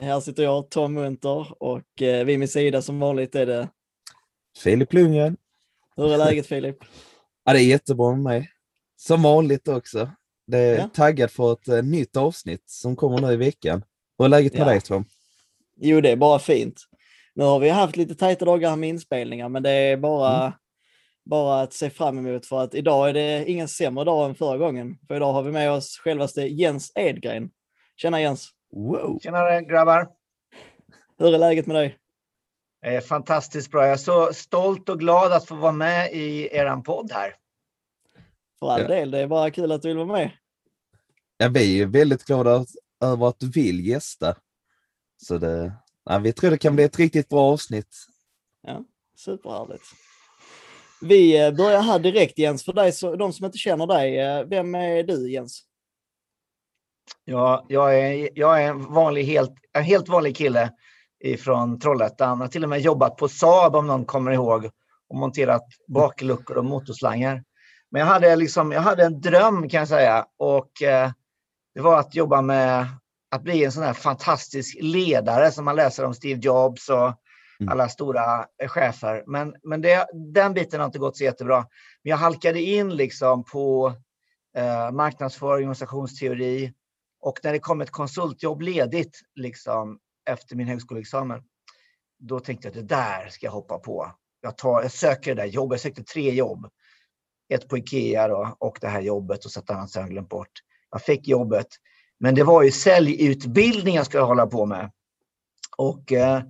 Här 0.00 0.20
sitter 0.20 0.42
jag, 0.42 0.70
Tom 0.70 0.94
Munter, 0.94 1.62
och 1.62 2.02
eh, 2.02 2.24
vid 2.24 2.38
min 2.38 2.48
sida 2.48 2.82
som 2.82 3.00
vanligt 3.00 3.34
är 3.34 3.46
det... 3.46 3.68
Filip 4.58 4.92
Lundgren. 4.92 5.36
Hur 5.96 6.12
är 6.12 6.18
läget 6.18 6.46
Filip? 6.46 6.76
Ja, 7.44 7.52
det 7.52 7.58
är 7.62 7.64
jättebra 7.66 8.10
med 8.10 8.20
mig. 8.22 8.50
Som 8.96 9.22
vanligt 9.22 9.68
också. 9.68 10.10
Det 10.46 10.58
är 10.58 10.78
Ja. 10.78 10.90
taggad 10.94 11.30
för 11.30 11.52
ett 11.52 11.68
eh, 11.68 11.82
nytt 11.82 12.16
avsnitt 12.16 12.64
som 12.66 12.96
kommer 12.96 13.20
nu 13.20 13.32
i 13.32 13.36
veckan. 13.36 13.84
Hur 14.18 14.24
är 14.24 14.28
läget 14.28 14.52
med 14.52 14.60
Ja. 14.62 14.64
dig 14.66 14.80
Tom? 14.80 15.04
Jo, 15.76 16.00
det 16.00 16.10
är 16.10 16.16
bara 16.16 16.38
fint. 16.38 16.80
Nu 17.34 17.44
har 17.44 17.58
vi 17.60 17.68
haft 17.68 17.96
lite 17.96 18.14
tajta 18.14 18.44
dagar 18.44 18.76
med 18.76 18.88
inspelningar, 18.88 19.48
men 19.48 19.62
det 19.62 19.70
är 19.70 19.96
bara, 19.96 20.52
bara 21.24 21.60
att 21.60 21.72
se 21.72 21.90
fram 21.90 22.18
emot 22.18 22.46
för 22.46 22.60
att 22.62 22.74
idag 22.74 23.08
är 23.08 23.12
det 23.12 23.44
ingen 23.50 23.68
sämre 23.68 24.04
dag 24.04 24.28
än 24.28 24.34
förra 24.34 24.58
gången. 24.58 24.98
För 25.08 25.16
idag 25.16 25.32
har 25.32 25.42
vi 25.42 25.52
med 25.52 25.70
oss 25.72 25.98
självaste 25.98 26.42
Jens 26.42 26.92
Edgren. 26.94 27.50
Tjena 27.96 28.20
Jens! 28.20 28.48
Wow! 28.72 29.18
Tjenare 29.22 29.62
grabbar! 29.62 30.08
Hur 31.18 31.34
är 31.34 31.38
läget 31.38 31.66
med 31.66 31.76
dig? 31.76 31.96
Fantastiskt 33.08 33.70
bra. 33.70 33.82
Jag 33.82 33.92
är 33.92 33.96
så 33.96 34.32
stolt 34.32 34.88
och 34.88 34.98
glad 34.98 35.32
att 35.32 35.46
få 35.46 35.54
vara 35.54 35.72
med 35.72 36.12
i 36.12 36.48
eran 36.56 36.82
podd 36.82 37.12
här. 37.12 37.34
För 38.58 38.70
all 38.70 38.80
Ja. 38.80 38.88
del, 38.88 39.10
det 39.10 39.18
är 39.18 39.26
bara 39.26 39.50
kul 39.50 39.72
att 39.72 39.82
du 39.82 39.88
vill 39.88 39.96
vara 39.96 40.06
med. 40.18 40.30
Ja, 41.36 41.48
vi 41.48 41.80
är 41.82 41.86
väldigt 41.86 42.24
glada 42.24 42.54
att- 42.56 42.68
över 43.04 43.26
att 43.28 43.38
du 43.40 43.50
vill 43.50 43.86
gästa. 43.86 44.36
Så 45.16 45.38
det, 45.38 45.72
ja, 46.04 46.18
vi 46.18 46.32
tror 46.32 46.50
det 46.50 46.58
kan 46.58 46.74
bli 46.74 46.84
ett 46.84 46.98
riktigt 46.98 47.28
bra 47.28 47.40
avsnitt. 47.52 47.96
Ja, 48.62 48.84
superhärligt. 49.16 49.84
Vi 51.02 51.40
eh, 51.46 51.54
börjar 51.54 51.80
här 51.82 51.98
direkt 51.98 52.38
Jens, 52.38 52.64
för 52.64 52.72
dig, 52.72 52.92
så, 52.92 53.16
de 53.16 53.32
som 53.32 53.46
inte 53.46 53.58
känner 53.58 53.86
dig, 53.86 54.18
eh, 54.18 54.44
vem 54.44 54.74
är 54.74 55.02
du 55.02 55.32
Jens? 55.32 55.62
Ja, 57.24 57.66
jag, 57.68 57.98
är, 57.98 58.28
jag 58.34 58.62
är 58.62 58.68
en 58.68 58.92
vanlig, 58.92 59.24
helt, 59.24 59.52
en 59.72 59.82
helt 59.82 60.08
vanlig 60.08 60.36
kille 60.36 60.70
ifrån 61.24 61.80
Trollhättan. 61.80 62.38
Jag 62.38 62.44
har 62.44 62.48
till 62.48 62.62
och 62.62 62.68
med 62.68 62.80
jobbat 62.80 63.16
på 63.16 63.28
Saab 63.28 63.76
om 63.76 63.86
någon 63.86 64.04
kommer 64.04 64.32
ihåg 64.32 64.70
och 65.08 65.16
monterat 65.16 65.64
bakluckor 65.88 66.56
och 66.56 66.64
motorslangar. 66.64 67.44
Men 67.90 68.00
jag 68.00 68.06
hade, 68.06 68.36
liksom, 68.36 68.72
jag 68.72 68.80
hade 68.80 69.04
en 69.04 69.20
dröm 69.20 69.68
kan 69.68 69.78
jag 69.78 69.88
säga 69.88 70.26
och 70.38 70.82
eh, 70.82 71.10
det 71.74 71.80
var 71.80 71.98
att 71.98 72.14
jobba 72.14 72.42
med 72.42 72.86
att 73.30 73.42
bli 73.42 73.64
en 73.64 73.72
sån 73.72 73.82
här 73.82 73.92
fantastisk 73.92 74.78
ledare 74.80 75.50
som 75.50 75.64
man 75.64 75.76
läser 75.76 76.04
om 76.04 76.14
Steve 76.14 76.40
Jobs 76.42 76.88
och 76.88 77.14
Mm. 77.60 77.72
alla 77.72 77.88
stora 77.88 78.46
chefer. 78.68 79.24
Men, 79.26 79.54
men 79.62 79.80
det, 79.80 80.06
den 80.12 80.54
biten 80.54 80.80
har 80.80 80.86
inte 80.86 80.98
gått 80.98 81.16
så 81.16 81.24
jättebra. 81.24 81.56
Men 82.02 82.10
jag 82.10 82.16
halkade 82.16 82.60
in 82.60 82.96
liksom 82.96 83.44
på 83.44 83.92
eh, 84.56 84.90
marknadsföring, 84.90 85.54
organisationsteori 85.54 86.72
och 87.20 87.38
när 87.42 87.52
det 87.52 87.58
kom 87.58 87.80
ett 87.80 87.90
konsultjobb 87.90 88.62
ledigt 88.62 89.20
liksom, 89.34 89.98
efter 90.30 90.56
min 90.56 90.66
högskoleexamen, 90.66 91.42
då 92.18 92.40
tänkte 92.40 92.68
jag 92.68 92.70
att 92.70 92.88
det 92.88 92.94
där 92.94 93.28
ska 93.28 93.46
jag 93.46 93.52
hoppa 93.52 93.78
på. 93.78 94.12
Jag, 94.40 94.58
tar, 94.58 94.82
jag 94.82 94.92
söker 94.92 95.34
det 95.34 95.42
där 95.42 95.48
jobbet. 95.48 95.74
Jag 95.74 95.80
sökte 95.80 96.04
tre 96.04 96.30
jobb. 96.30 96.66
Ett 97.48 97.68
på 97.68 97.78
Ikea 97.78 98.28
då, 98.28 98.56
och 98.58 98.78
det 98.80 98.88
här 98.88 99.00
jobbet 99.00 99.44
och 99.44 99.50
så 99.50 99.60
ett 99.60 99.70
annat 99.70 99.90
som 99.90 100.02
jag 100.02 100.10
glömt 100.10 100.28
bort. 100.28 100.52
Jag 100.90 101.02
fick 101.02 101.28
jobbet. 101.28 101.66
Men 102.20 102.34
det 102.34 102.44
var 102.44 102.62
ju 102.62 102.70
säljutbildning 102.70 103.94
jag 103.94 104.06
skulle 104.06 104.22
hålla 104.22 104.46
på 104.46 104.66
med. 104.66 104.90
Och 105.76 106.12
eh, 106.12 106.42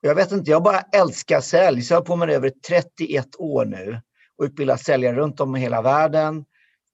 jag 0.00 0.14
vet 0.14 0.32
inte, 0.32 0.50
jag 0.50 0.62
bara 0.62 0.80
älskar 0.80 1.40
sälj. 1.40 1.82
Så 1.82 1.94
jag 1.94 2.00
har 2.00 2.04
på 2.04 2.16
med 2.16 2.28
det 2.28 2.34
över 2.34 2.52
31 2.68 3.26
år 3.38 3.64
nu 3.64 4.00
och 4.36 4.44
utbildar 4.44 4.76
säljare 4.76 5.16
runt 5.16 5.40
om 5.40 5.56
i 5.56 5.60
hela 5.60 5.82
världen. 5.82 6.44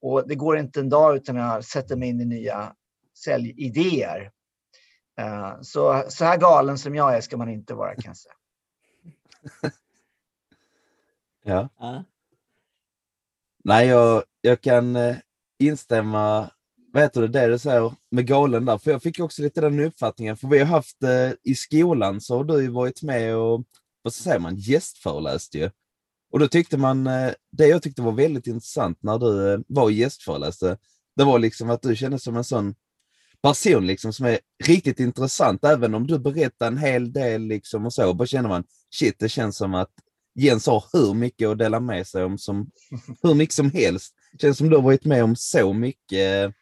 Och 0.03 0.29
det 0.29 0.35
går 0.35 0.59
inte 0.59 0.81
en 0.81 0.89
dag 0.89 1.17
utan 1.17 1.37
jag 1.37 1.65
sätter 1.65 1.97
mig 1.97 2.09
in 2.09 2.21
i 2.21 2.25
nya 2.25 2.73
säljidéer. 3.19 4.31
Eh, 5.19 5.61
Så, 5.61 6.05
så 6.09 6.25
här 6.25 6.39
galen 6.39 6.79
som 6.79 6.95
jag 6.95 7.17
är 7.17 7.21
ska 7.21 7.37
man 7.37 7.49
inte 7.49 7.75
vara 7.75 7.95
kan 7.95 8.05
jag 8.05 8.17
säga. 8.17 8.35
Ja. 11.45 11.69
Ja. 11.79 12.05
Nej, 13.65 13.87
jag, 13.87 14.23
jag 14.41 14.61
kan 14.61 14.97
eh, 14.97 15.17
instämma 15.59 16.51
vad 16.93 17.03
heter 17.03 17.21
det, 17.21 17.29
det 17.29 17.47
du 17.47 17.59
säger 17.59 17.95
med 18.11 18.27
galen 18.27 18.65
där, 18.65 18.79
för 18.79 18.91
jag 18.91 19.03
fick 19.03 19.21
också 19.21 19.43
lite 19.43 19.61
den 19.61 19.81
uppfattningen, 19.81 20.37
för 20.37 20.49
vi 20.49 20.59
har 20.59 20.67
haft 20.67 21.03
eh, 21.03 21.31
i 21.43 21.55
skolan 21.55 22.21
så 22.21 22.37
har 22.37 22.45
du 22.45 22.63
ju 22.63 22.69
varit 22.69 23.03
med 23.03 23.37
och, 23.37 23.65
vad 24.03 24.15
säger 24.15 24.39
man, 24.39 24.57
gästföreläst 24.57 25.55
ju. 25.55 25.71
Och 26.33 26.39
då 26.39 26.49
tyckte 26.49 26.79
man, 26.79 27.07
eh, 27.07 27.33
det 27.53 27.67
jag 27.67 27.83
tyckte 27.83 28.03
var 28.03 28.13
väldigt 28.13 28.47
intressant 28.47 29.03
när 29.03 29.19
du 29.19 29.53
eh, 29.53 29.61
var 29.69 29.91
gästföreläste, 29.91 30.79
det 31.17 31.25
var 31.25 31.39
liksom 31.39 31.71
att 31.71 31.83
du 31.83 31.97
kändes 31.97 32.23
som 32.23 32.37
en 32.37 32.45
sån 32.45 32.75
person 33.43 33.87
liksom 33.87 34.13
som 34.13 34.27
är 34.27 34.39
riktigt 34.65 35.01
intressant, 35.01 35.65
även 35.65 35.95
om 35.95 36.07
du 36.07 36.19
berättar 36.19 36.67
en 36.67 36.79
hel 36.79 37.13
del 37.13 37.43
liksom 37.43 37.87
och 37.87 37.93
så, 37.93 38.15
bara 38.15 38.27
känner 38.27 38.49
man, 38.49 38.65
shit, 38.95 39.17
det 39.19 39.29
känns 39.29 39.57
som 39.57 39.75
att 39.75 39.91
Jens 40.35 40.67
har 40.67 40.85
hur 40.93 41.15
mycket 41.15 41.49
att 41.49 41.59
dela 41.59 41.81
med 41.81 42.07
sig 42.07 42.25
om, 42.25 42.39
som, 42.39 42.71
hur 43.23 43.35
mycket 43.35 43.55
som 43.55 43.71
helst. 43.71 44.15
Känns 44.41 44.59
som 44.59 44.69
du 44.71 44.77
har 44.77 44.83
varit 44.83 45.05
med 45.05 45.25
om 45.25 45.37
så 45.37 45.73
mycket 45.73 46.55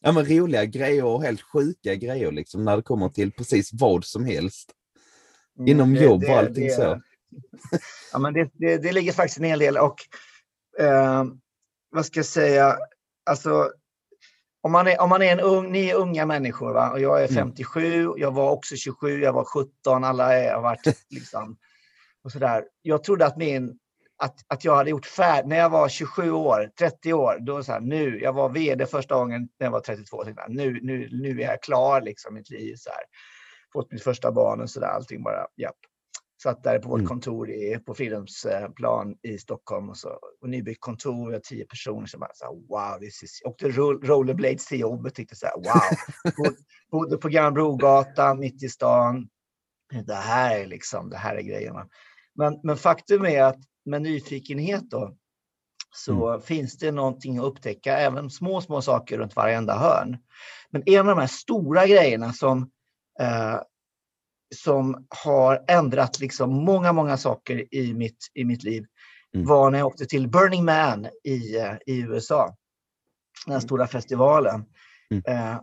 ja, 0.00 0.12
men 0.12 0.24
roliga 0.26 0.64
grejer 0.64 1.04
och 1.04 1.22
helt 1.22 1.40
sjuka 1.42 1.94
grejer 1.94 2.32
liksom, 2.32 2.64
när 2.64 2.76
det 2.76 2.82
kommer 2.82 3.08
till 3.08 3.32
precis 3.32 3.70
vad 3.72 4.04
som 4.04 4.24
helst. 4.24 4.70
Inom 5.66 5.88
Mm, 5.88 5.94
Det- 5.94 6.04
jobb 6.04 6.14
och 6.22 6.28
det- 6.28 6.38
allting 6.38 6.66
det- 6.66 6.74
så. 6.76 7.00
Ja, 8.12 8.18
men 8.18 8.34
det, 8.34 8.50
det, 8.54 8.76
det 8.78 8.92
ligger 8.92 9.12
faktiskt 9.12 9.38
en 9.38 9.44
hel 9.44 9.58
del 9.58 9.76
och 9.76 9.96
eh, 10.80 11.24
vad 11.90 12.06
ska 12.06 12.18
jag 12.18 12.26
säga, 12.26 12.76
alltså 13.30 13.70
om 14.64 14.72
man 14.72 14.86
är, 14.86 15.00
om 15.00 15.08
man 15.08 15.22
är 15.22 15.32
en 15.32 15.40
ung, 15.40 15.72
ni 15.72 15.90
är 15.90 15.94
unga 15.94 16.26
människor 16.26 16.72
va? 16.72 16.90
och 16.90 17.00
jag 17.00 17.22
är 17.22 17.28
Mm. 17.28 17.34
57, 17.34 18.08
jag 18.16 18.32
var 18.32 18.50
också 18.50 18.76
27, 18.76 19.20
jag 19.20 19.32
var 19.32 19.44
17, 19.44 20.04
alla 20.04 20.34
är, 20.38 20.54
har 20.54 20.62
varit 20.62 20.80
liksom 21.10 21.56
och 22.24 22.32
sådär. 22.32 22.64
Jag 22.82 23.04
trodde 23.04 23.26
att 23.26 23.36
min 23.36 23.78
att, 24.16 24.36
att 24.48 24.64
jag 24.64 24.76
hade 24.76 24.90
gjort 24.90 25.06
färdigt, 25.06 25.48
när 25.48 25.56
jag 25.56 25.70
var 25.70 25.88
27 25.88 26.30
år, 26.30 26.70
30 26.78 27.12
år, 27.12 27.38
då 27.40 27.62
så 27.62 27.72
här, 27.72 27.80
nu, 27.80 28.20
jag 28.20 28.32
var 28.32 28.48
vd 28.48 28.86
första 28.86 29.14
gången 29.14 29.48
när 29.58 29.66
jag 29.66 29.72
var 29.72 29.80
32, 29.80 30.24
tänkte 30.24 30.42
jag, 30.46 30.56
nu, 30.56 30.80
nu, 30.82 31.08
nu 31.12 31.42
är 31.42 31.46
jag 31.46 31.62
klar 31.62 32.00
liksom 32.00 32.34
mitt 32.34 32.50
liv 32.50 32.74
så 32.76 32.90
här. 32.90 33.04
Fått 33.72 33.92
mitt 33.92 34.02
första 34.02 34.32
barn 34.32 34.60
och 34.60 34.70
så 34.70 34.80
där, 34.80 34.86
allting 34.86 35.22
bara, 35.22 35.46
japp. 35.56 35.76
Satt 36.44 36.62
där 36.62 36.78
på 36.78 36.88
vårt 36.88 36.98
Mm. 36.98 37.08
kontor 37.08 37.50
i, 37.50 37.78
på 37.86 37.94
Fridhemsplan 37.94 39.16
i 39.22 39.38
Stockholm 39.38 39.90
och, 39.90 39.96
så, 39.96 40.08
och 40.40 40.48
nybyggt 40.48 40.80
kontor, 40.80 41.32
vi 41.32 41.40
tio 41.40 41.64
personer 41.64 42.06
som 42.06 42.20
bara 42.20 42.30
så 42.34 42.44
här, 42.44 42.52
wow, 42.52 43.00
this 43.00 43.22
is... 43.22 43.42
Åkte 43.44 43.68
roll, 43.68 44.02
rollerblades 44.02 44.66
till 44.66 44.80
jobbet, 44.80 45.14
tyckte 45.14 45.36
så 45.36 45.46
här, 45.46 45.54
wow. 45.56 46.32
Bod- 46.36 46.56
Bodde 46.90 47.16
på 47.16 47.28
Gamla 47.28 47.62
mitt 48.34 48.62
i 48.62 48.68
stan. 48.68 49.28
Det 50.06 50.14
här 50.14 50.60
är 50.60 50.66
liksom, 50.66 51.10
det 51.10 51.16
här 51.16 51.36
är 51.36 51.42
grejerna. 51.42 51.88
Men, 52.34 52.60
men 52.62 52.76
faktum 52.76 53.24
är 53.26 53.42
att 53.42 53.58
med 53.84 54.02
nyfikenhet 54.02 54.90
då, 54.90 55.16
så 55.96 56.40
finns 56.40 56.78
det 56.78 56.92
någonting 56.92 57.38
att 57.38 57.44
upptäcka, 57.44 57.96
även 57.98 58.30
små, 58.30 58.60
små 58.60 58.82
saker 58.82 59.18
runt 59.18 59.36
varenda 59.36 59.78
hörn. 59.78 60.16
Men 60.70 60.82
en 60.86 61.00
av 61.00 61.06
de 61.06 61.18
här 61.20 61.26
stora 61.26 61.86
grejerna 61.86 62.32
som, 62.32 62.70
eh, 63.20 63.60
som 64.54 65.06
har 65.24 65.64
ändrat 65.68 66.20
liksom 66.20 66.64
många, 66.64 66.92
många 66.92 67.16
saker 67.16 67.74
i 67.74 67.94
mitt, 67.94 68.18
i 68.34 68.44
mitt 68.44 68.62
liv 68.62 68.86
Mm. 69.34 69.46
var 69.46 69.70
när 69.70 69.78
jag 69.78 69.86
åkte 69.86 70.06
till 70.06 70.28
Burning 70.28 70.64
Man 70.64 71.06
i, 71.24 71.56
eh, 71.56 71.74
i 71.86 72.00
USA. 72.00 72.56
Den 73.46 73.52
här 73.52 73.60
stora 73.60 73.86
festivalen. 73.86 74.64
Mm. 75.10 75.22
Eh, 75.26 75.60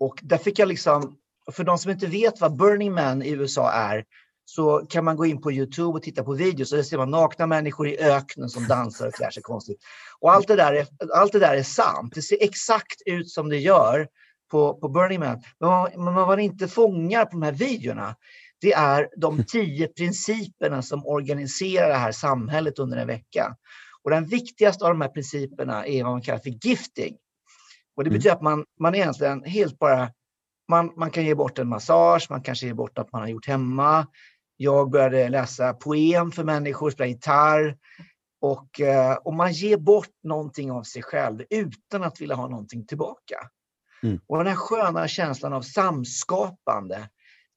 och 0.00 0.18
där 0.22 0.38
fick 0.38 0.58
jag 0.58 0.68
liksom, 0.68 1.16
för 1.52 1.64
de 1.64 1.78
som 1.78 1.90
inte 1.90 2.06
vet 2.06 2.40
vad 2.40 2.56
Burning 2.56 2.92
Man 2.92 3.22
i 3.22 3.30
USA 3.30 3.72
är, 3.72 4.04
så 4.44 4.86
kan 4.88 5.04
man 5.04 5.16
gå 5.16 5.26
in 5.26 5.40
på 5.40 5.52
Youtube 5.52 5.98
och 5.98 6.02
titta 6.02 6.24
på 6.24 6.34
videos 6.34 6.72
och 6.72 6.76
där 6.76 6.82
ser 6.82 6.98
man 6.98 7.10
nakna 7.10 7.46
människor 7.46 7.88
i 7.88 7.98
öknen 7.98 8.48
som 8.48 8.68
dansar 8.68 9.06
och 9.06 9.14
klär 9.14 9.30
sig 9.30 9.42
konstigt. 9.42 9.78
Och 10.20 10.32
allt 10.32 10.48
det 10.48 10.56
där 10.56 10.72
är, 10.72 10.86
allt 11.14 11.32
det 11.32 11.38
där 11.38 11.56
är 11.56 11.62
sant. 11.62 12.14
Det 12.14 12.22
ser 12.22 12.38
exakt 12.40 13.02
ut 13.06 13.30
som 13.30 13.48
det 13.48 13.58
gör 13.58 14.08
på, 14.52 14.74
på 14.74 14.88
Burning 14.88 15.20
Man. 15.20 15.42
Men 15.60 15.70
vad, 15.70 15.98
men 15.98 16.14
vad 16.14 16.28
man 16.28 16.40
inte 16.40 16.68
fångar 16.68 17.24
på 17.24 17.30
de 17.30 17.42
här 17.42 17.52
videorna, 17.52 18.16
det 18.60 18.72
är 18.72 19.08
de 19.16 19.44
tio 19.48 19.88
principerna 19.88 20.82
som 20.82 21.06
organiserar 21.06 21.88
det 21.88 21.94
här 21.94 22.12
samhället 22.12 22.78
under 22.78 22.96
en 22.96 23.06
vecka. 23.06 23.56
Och 24.02 24.10
den 24.10 24.26
viktigaste 24.26 24.84
av 24.84 24.90
de 24.90 25.00
här 25.00 25.08
principerna 25.08 25.86
är 25.86 26.04
vad 26.04 26.12
man 26.12 26.22
kallar 26.22 26.38
för 26.38 26.66
gifting. 26.66 27.16
Och 27.96 28.04
det 28.04 28.10
Mm. 28.10 28.18
betyder 28.18 28.34
att 28.36 28.42
man, 28.42 28.64
man 28.80 28.94
egentligen 28.94 29.44
helt 29.44 29.78
bara 29.78 30.10
man, 30.68 30.92
man 30.96 31.10
kan 31.10 31.24
ge 31.24 31.34
bort 31.34 31.58
en 31.58 31.68
massage, 31.68 32.26
man 32.30 32.42
kanske 32.42 32.66
ger 32.66 32.74
bort 32.74 32.98
att 32.98 33.12
man 33.12 33.20
har 33.20 33.28
gjort 33.28 33.46
hemma. 33.46 34.06
Jag 34.56 34.90
började 34.90 35.28
läsa 35.28 35.74
poem 35.74 36.32
för 36.32 36.44
människor, 36.44 36.90
spela 36.90 37.06
gitarr. 37.08 37.76
Och, 38.40 38.80
eh, 38.80 39.14
och 39.14 39.34
man 39.34 39.52
ger 39.52 39.76
bort 39.76 40.14
någonting 40.22 40.72
av 40.72 40.82
sig 40.82 41.02
själv 41.02 41.42
utan 41.50 42.02
att 42.02 42.20
vilja 42.20 42.34
ha 42.36 42.48
någonting 42.48 42.86
tillbaka. 42.86 43.36
Mm. 44.02 44.20
Och 44.26 44.38
den 44.38 44.46
här 44.46 44.54
sköna 44.54 45.08
känslan 45.08 45.52
av 45.52 45.62
samskapande, 45.62 47.08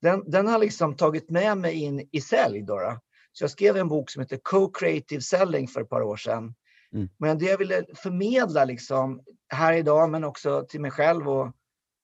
den, 0.01 0.31
den 0.31 0.47
har 0.47 0.59
liksom 0.59 0.95
tagit 0.95 1.29
med 1.29 1.57
mig 1.57 1.73
in 1.73 2.09
i 2.11 2.21
sälj. 2.21 2.61
Då, 2.61 2.79
då. 2.79 2.99
Så 3.31 3.43
jag 3.43 3.51
skrev 3.51 3.77
en 3.77 3.87
bok 3.87 4.09
som 4.09 4.21
heter 4.21 4.39
Co-Creative 4.43 5.21
Selling 5.21 5.67
för 5.67 5.81
ett 5.81 5.89
par 5.89 6.01
år 6.01 6.17
sedan. 6.17 6.55
Mm. 6.93 7.09
Men 7.19 7.37
det 7.37 7.45
jag 7.45 7.57
ville 7.57 7.85
förmedla 7.95 8.65
liksom, 8.65 9.21
här 9.49 9.73
idag, 9.73 10.09
men 10.09 10.23
också 10.23 10.65
till 10.69 10.81
mig 10.81 10.91
själv 10.91 11.29
och, 11.29 11.51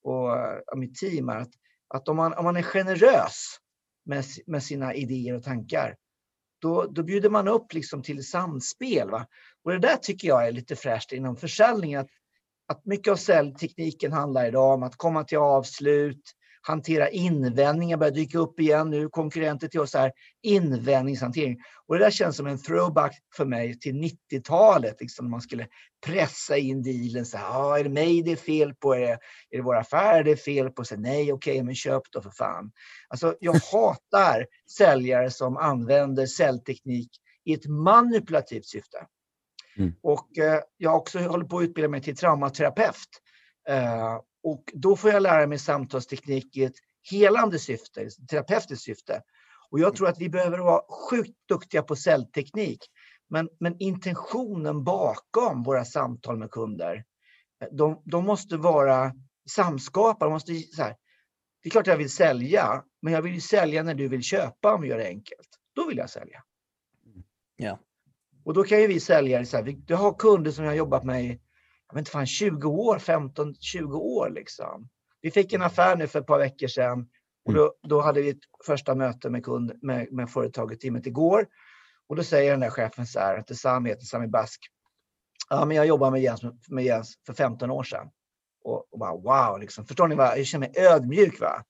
och, 0.03 0.31
och 0.71 0.77
mitt 0.77 0.95
team, 0.95 1.29
är 1.29 1.35
att, 1.35 1.51
att 1.88 2.07
om, 2.07 2.17
man, 2.17 2.33
om 2.33 2.43
man 2.43 2.57
är 2.57 2.61
generös 2.61 3.57
med, 4.05 4.25
med 4.45 4.63
sina 4.63 4.93
idéer 4.93 5.35
och 5.35 5.43
tankar, 5.43 5.95
då, 6.61 6.85
då 6.85 7.03
bjuder 7.03 7.29
man 7.29 7.47
upp 7.47 7.73
liksom 7.73 8.03
till 8.03 8.27
samspel. 8.27 9.09
Va? 9.09 9.27
Och 9.63 9.71
det 9.71 9.79
där 9.79 9.97
tycker 9.97 10.27
jag 10.27 10.47
är 10.47 10.51
lite 10.51 10.75
fräscht 10.75 11.11
inom 11.11 11.38
försäljning. 11.38 11.95
Att, 11.95 12.09
att 12.71 12.85
mycket 12.85 13.12
av 13.12 13.15
säljtekniken 13.15 14.12
handlar 14.12 14.45
idag 14.45 14.73
om 14.73 14.83
att 14.83 14.95
komma 14.95 15.23
till 15.23 15.38
avslut, 15.38 16.21
hantera 16.62 17.09
invändningar, 17.09 17.97
börjar 17.97 18.13
dyka 18.13 18.39
upp 18.39 18.59
igen 18.59 18.89
nu, 18.89 19.09
konkurrenter 19.09 19.68
till 19.68 19.79
oss 19.79 19.94
här, 19.94 20.12
invändningshantering. 20.41 21.57
Och 21.88 21.97
det 21.97 22.03
där 22.03 22.12
känns 22.12 22.38
som 22.38 22.47
en 22.47 22.62
throwback 22.62 23.19
för 23.35 23.45
mig 23.45 23.79
till 23.79 23.95
90-talet, 24.31 25.01
liksom 25.01 25.31
man 25.31 25.41
skulle 25.41 25.68
pressa 26.06 26.57
in 26.57 26.83
dealen. 26.83 27.25
Så 27.25 27.38
här, 27.38 27.45
ah, 27.50 27.79
är 27.79 27.83
det 27.83 27.89
mig 27.89 28.21
det 28.21 28.31
är 28.31 28.35
fel 28.35 28.74
på? 28.74 28.95
Är 28.95 29.00
det, 29.00 29.19
är 29.50 29.57
det 29.57 29.62
våra 29.62 29.79
affärer 29.79 30.24
det 30.24 30.31
är 30.31 30.35
fel 30.35 30.69
på? 30.69 30.83
Så, 30.83 30.95
Nej, 30.95 31.33
okej, 31.33 31.53
okay, 31.53 31.63
men 31.63 31.75
köp 31.75 32.03
då 32.12 32.21
för 32.21 32.29
fan. 32.29 32.71
Alltså, 33.07 33.35
jag 33.39 33.53
hatar 33.71 34.45
säljare 34.77 35.31
som 35.31 35.57
använder 35.57 36.25
säljteknik 36.25 37.12
i 37.45 37.53
ett 37.53 37.65
manipulativt 37.65 38.65
syfte. 38.65 38.97
Mm. 39.77 39.94
Och 40.03 40.38
eh, 40.38 40.59
jag 40.77 40.95
också 40.95 41.19
håller 41.19 41.45
på 41.45 41.57
att 41.57 41.63
utbilda 41.63 41.89
mig 41.89 42.01
till 42.01 42.15
traumaterapeut. 42.15 43.09
Eh, 43.69 44.19
och 44.44 44.63
då 44.73 44.95
får 44.95 45.12
jag 45.12 45.23
lära 45.23 45.47
mig 45.47 45.59
samtalsteknik 45.59 46.57
i 46.57 46.63
ett 46.63 46.75
helande 47.12 47.59
syfte, 47.59 48.01
ett 48.01 48.27
terapeutiskt 48.29 48.83
syfte. 48.85 49.21
Och 49.69 49.79
jag 49.79 49.95
tror 49.95 50.07
att 50.07 50.21
vi 50.21 50.29
behöver 50.29 50.57
vara 50.57 50.81
sjukt 51.09 51.38
duktiga 51.47 51.83
på 51.83 51.95
säljteknik. 51.95 52.79
Men, 53.29 53.50
men 53.59 53.75
intentionen 53.79 54.83
bakom 54.83 55.63
våra 55.63 55.85
samtal 55.85 56.38
med 56.38 56.51
kunder, 56.51 57.03
de, 57.71 58.01
de 58.06 58.25
måste 58.25 58.57
vara 58.57 59.13
samskapare. 59.50 60.29
De 60.29 60.33
måste, 60.33 60.56
så 60.56 60.81
här, 60.81 60.95
det 61.63 61.69
är 61.69 61.71
klart 61.71 61.88
jag 61.88 61.97
vill 61.97 62.09
sälja, 62.09 62.83
men 63.01 63.13
jag 63.13 63.21
vill 63.21 63.41
sälja 63.41 63.83
när 63.83 63.94
du 63.94 64.07
vill 64.07 64.24
köpa 64.24 64.74
om 64.74 64.81
vi 64.81 64.88
gör 64.88 64.97
det 64.97 65.07
enkelt. 65.07 65.50
Då 65.75 65.88
vill 65.88 65.97
jag 65.97 66.09
sälja. 66.09 66.44
Ja. 67.56 67.79
Och 68.45 68.53
då 68.53 68.63
kan 68.63 68.81
ju 68.81 68.88
vi 68.88 68.99
säljare, 68.99 69.45
här, 69.53 69.75
jag 69.88 69.97
har 69.97 70.13
kunder 70.13 70.51
som 70.51 70.63
jag 70.63 70.71
har 70.71 70.77
jobbat 70.77 71.03
med 71.03 71.23
i 71.23 71.39
jag 71.88 71.95
vet 71.95 72.01
inte 72.01 72.11
fan, 72.11 72.27
20 72.27 72.69
år, 72.69 72.97
15-20 72.97 73.93
år 73.93 74.29
liksom. 74.29 74.89
Vi 75.21 75.31
fick 75.31 75.53
en 75.53 75.61
affär 75.61 75.95
nu 75.95 76.07
för 76.07 76.19
ett 76.19 76.27
par 76.27 76.39
veckor 76.39 76.67
sedan 76.67 77.07
och 77.45 77.53
då, 77.53 77.73
då 77.83 78.01
hade 78.01 78.21
vi 78.21 78.29
ett 78.29 78.39
första 78.65 78.95
möte 78.95 79.29
med, 79.29 79.45
kund, 79.45 79.71
med, 79.81 80.11
med 80.11 80.29
företaget 80.29 80.79
teamet 80.79 81.07
igår. 81.07 81.47
Och 82.09 82.15
då 82.15 82.23
säger 82.23 82.51
den 82.51 82.59
där 82.59 82.69
chefen 82.69 83.07
så 83.07 83.19
här, 83.19 83.41
till 83.41 83.57
Sami, 83.57 83.89
heter 83.89 84.05
Sami 84.05 84.27
Bask. 84.27 84.59
Ja, 85.49 85.65
men 85.65 85.77
jag 85.77 85.85
jobbar 85.85 86.11
med 86.11 86.21
Jens, 86.21 86.41
med 86.67 86.83
Jens 86.83 87.13
för 87.25 87.33
15 87.33 87.71
år 87.71 87.83
sedan. 87.83 88.07
Och, 88.63 88.93
och 88.93 88.99
bara 88.99 89.11
wow, 89.11 89.59
liksom. 89.59 89.85
förstår 89.85 90.07
ni 90.07 90.15
vad? 90.15 90.39
Jag 90.39 90.45
känner 90.45 90.67
mig 90.67 90.85
ödmjuk. 90.85 91.39
Va? 91.39 91.63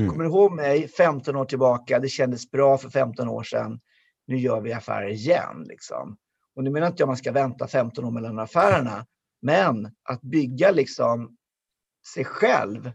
Mm. 0.00 0.10
Kommer 0.10 0.24
du 0.24 0.30
ihåg 0.30 0.52
mig 0.52 0.88
15 0.88 1.36
år 1.36 1.44
tillbaka? 1.44 1.98
Det 1.98 2.08
kändes 2.08 2.50
bra 2.50 2.78
för 2.78 2.90
15 2.90 3.28
år 3.28 3.42
sedan. 3.42 3.80
Nu 4.26 4.36
gör 4.36 4.60
vi 4.60 4.72
affärer 4.72 5.08
igen. 5.08 5.64
Liksom. 5.68 6.16
Och 6.54 6.64
nu 6.64 6.70
menar 6.70 6.86
inte 6.86 7.02
jag 7.02 7.06
att 7.06 7.10
man 7.10 7.16
ska 7.16 7.32
vänta 7.32 7.68
15 7.68 8.04
år 8.04 8.10
mellan 8.10 8.38
affärerna. 8.38 9.06
Men 9.42 9.94
att 10.02 10.22
bygga 10.22 10.70
liksom 10.70 11.36
sig 12.14 12.24
själv 12.24 12.90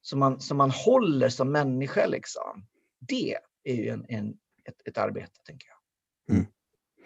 som 0.00 0.18
man, 0.18 0.40
som 0.40 0.56
man 0.56 0.70
håller 0.70 1.28
som 1.28 1.52
människa, 1.52 2.06
liksom, 2.06 2.66
det 3.00 3.36
är 3.64 3.74
ju 3.74 3.88
en, 3.88 4.04
en 4.08 4.34
ett, 4.64 4.88
ett 4.88 4.98
arbete, 4.98 5.32
tänker 5.46 5.68
jag. 5.68 6.36
Mm. 6.36 6.46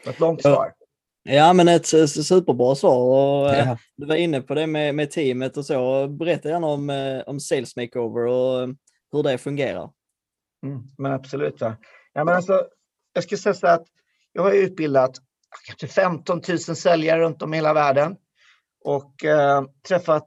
Ett 0.06 0.20
långt 0.20 0.42
svar. 0.42 0.72
Ja, 1.22 1.52
men 1.52 1.68
ett 1.68 1.86
superbra 1.86 2.74
svar. 2.74 3.02
Och, 3.02 3.50
eh, 3.54 3.68
Ja. 3.68 3.78
Du 3.96 4.06
var 4.06 4.14
inne 4.14 4.40
på 4.40 4.54
det 4.54 4.66
med, 4.66 4.94
med 4.94 5.10
teamet 5.10 5.56
och 5.56 5.66
så. 5.66 6.08
Berätta 6.08 6.48
gärna 6.48 6.66
om, 6.66 6.90
eh, 6.90 7.20
om 7.26 7.40
Sales 7.40 7.76
Makeover 7.76 8.26
och 8.26 8.62
eh, 8.62 8.68
hur 9.12 9.22
det 9.22 9.38
fungerar. 9.38 9.90
Mm, 10.66 10.82
men 10.98 11.12
absolut. 11.12 11.60
Va? 11.60 11.76
Ja, 12.12 12.24
men 12.24 12.34
alltså, 12.34 12.66
jag 13.12 13.24
skulle 13.24 13.38
säga 13.38 13.54
så 13.54 13.66
att 13.66 13.86
jag 14.32 14.42
har 14.42 14.52
utbildat 14.52 15.18
kanske 15.66 15.86
15 15.86 16.40
000 16.48 16.58
säljare 16.58 17.20
runt 17.20 17.42
om 17.42 17.54
i 17.54 17.56
hela 17.56 17.74
världen 17.74 18.16
och 18.84 19.24
eh, 19.24 19.62
träffat 19.88 20.26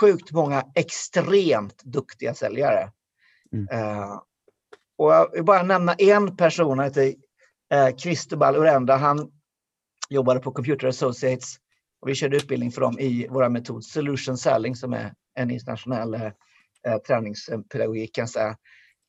sjukt 0.00 0.32
många 0.32 0.64
extremt 0.74 1.82
duktiga 1.84 2.34
säljare. 2.34 2.90
Mm. 3.52 3.68
Eh, 3.68 4.22
och 4.98 5.12
jag 5.12 5.32
vill 5.32 5.44
bara 5.44 5.62
nämna 5.62 5.94
en 5.94 6.36
person, 6.36 6.78
han 6.78 6.88
heter 6.88 7.14
eh, 7.72 7.96
Cristobal 7.96 8.56
Urenda. 8.56 8.96
Han 8.96 9.30
jobbade 10.10 10.40
på 10.40 10.52
Computer 10.52 10.86
Associates 10.86 11.56
och 12.00 12.08
vi 12.08 12.14
körde 12.14 12.36
utbildning 12.36 12.72
för 12.72 12.80
dem 12.80 12.98
i 12.98 13.26
våra 13.28 13.48
metod 13.48 13.84
Solution 13.84 14.38
Selling 14.38 14.76
som 14.76 14.92
är 14.92 15.14
en 15.34 15.50
internationell 15.50 16.14
eh, 16.14 16.32
eh, 16.86 16.96
träningspedagogik 17.06 18.14
kan 18.14 18.28
säga. 18.28 18.56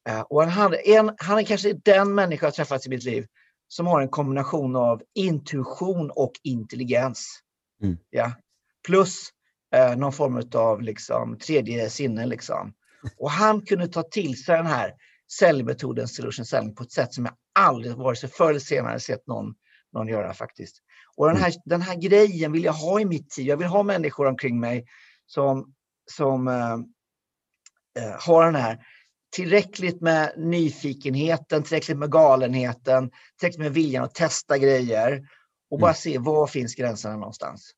Eh, 0.09 0.21
och 0.21 0.43
han, 0.43 0.75
en, 0.85 1.11
han 1.17 1.39
är 1.39 1.43
kanske 1.43 1.73
den 1.73 2.15
människa 2.15 2.45
jag 2.45 2.53
träffat 2.53 2.85
i 2.85 2.89
mitt 2.89 3.03
liv 3.03 3.25
som 3.67 3.87
har 3.87 4.01
en 4.01 4.09
kombination 4.09 4.75
av 4.75 5.01
intuition 5.13 6.11
och 6.11 6.31
intelligens. 6.43 7.39
Mm. 7.83 7.97
Ja. 8.09 8.33
Plus 8.87 9.29
eh, 9.75 9.95
någon 9.95 10.13
form 10.13 10.49
av 10.55 10.81
liksom, 10.81 11.37
tredje 11.37 11.89
sinne. 11.89 12.25
Liksom. 12.25 12.73
Och 13.17 13.31
han 13.31 13.61
kunde 13.61 13.87
ta 13.87 14.03
till 14.03 14.43
sig 14.43 14.57
den 14.57 14.65
här 14.65 14.93
säljmetoden 15.39 16.07
solution 16.07 16.45
selling 16.45 16.75
på 16.75 16.83
ett 16.83 16.91
sätt 16.91 17.13
som 17.13 17.25
jag 17.25 17.35
aldrig, 17.59 17.95
vare 17.95 18.15
sig 18.15 18.29
förr 18.29 18.49
eller 18.49 18.59
senare, 18.59 18.99
sett 18.99 19.27
någon, 19.27 19.55
någon 19.93 20.07
göra 20.07 20.33
faktiskt. 20.33 20.75
Och 21.15 21.27
den 21.27 21.37
här, 21.37 21.53
den 21.65 21.81
här 21.81 21.95
grejen 21.95 22.51
vill 22.51 22.63
jag 22.63 22.73
ha 22.73 22.99
i 22.99 23.05
mitt 23.05 23.29
team. 23.29 23.47
Jag 23.47 23.57
vill 23.57 23.67
ha 23.67 23.83
människor 23.83 24.25
omkring 24.25 24.59
mig 24.59 24.85
som, 25.25 25.73
som 26.11 26.47
eh, 26.47 26.73
eh, 28.03 28.15
har 28.19 28.45
den 28.45 28.55
här 28.55 28.85
tillräckligt 29.33 30.01
med 30.01 30.33
nyfikenheten, 30.37 31.63
tillräckligt 31.63 31.97
med 31.97 32.11
galenheten, 32.11 33.11
tillräckligt 33.39 33.61
med 33.61 33.73
viljan 33.73 34.03
att 34.03 34.15
testa 34.15 34.57
grejer 34.57 35.27
och 35.71 35.79
bara 35.79 35.91
Mm. 35.91 35.95
se 35.95 36.17
var 36.17 36.47
finns 36.47 36.75
gränserna 36.75 37.15
någonstans. 37.15 37.71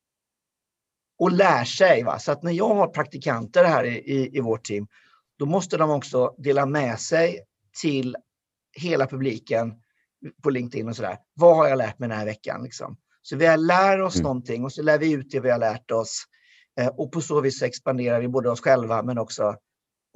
Och 1.18 1.32
lär 1.32 1.64
sig. 1.64 2.02
Va? 2.02 2.18
Så 2.18 2.32
att 2.32 2.42
när 2.42 2.52
jag 2.52 2.74
har 2.74 2.88
praktikanter 2.88 3.64
här 3.64 3.84
i, 3.84 3.96
i, 3.98 4.36
i 4.36 4.40
vårt 4.40 4.64
team, 4.64 4.86
då 5.38 5.46
måste 5.46 5.76
de 5.76 5.90
också 5.90 6.34
dela 6.38 6.66
med 6.66 7.00
sig 7.00 7.40
till 7.82 8.16
hela 8.76 9.06
publiken 9.06 9.74
på 10.42 10.50
LinkedIn 10.50 10.88
och 10.88 10.96
sådär. 10.96 11.18
Vad 11.34 11.56
har 11.56 11.68
jag 11.68 11.78
lärt 11.78 11.98
mig 11.98 12.08
den 12.08 12.18
här 12.18 12.24
veckan? 12.26 12.62
Liksom? 12.62 12.96
Så 13.22 13.36
vi 13.36 13.56
lär 13.56 14.00
oss 14.00 14.14
Mm. 14.14 14.22
någonting 14.22 14.64
och 14.64 14.72
så 14.72 14.82
lär 14.82 14.98
vi 14.98 15.12
ut 15.12 15.30
det 15.30 15.40
vi 15.40 15.50
har 15.50 15.58
lärt 15.58 15.90
oss. 15.90 16.24
Eh, 16.80 16.88
och 16.88 17.12
på 17.12 17.20
så 17.20 17.40
vis 17.40 17.62
expanderar 17.62 18.20
vi 18.20 18.28
både 18.28 18.50
oss 18.50 18.60
själva 18.60 19.02
men 19.02 19.18
också, 19.18 19.56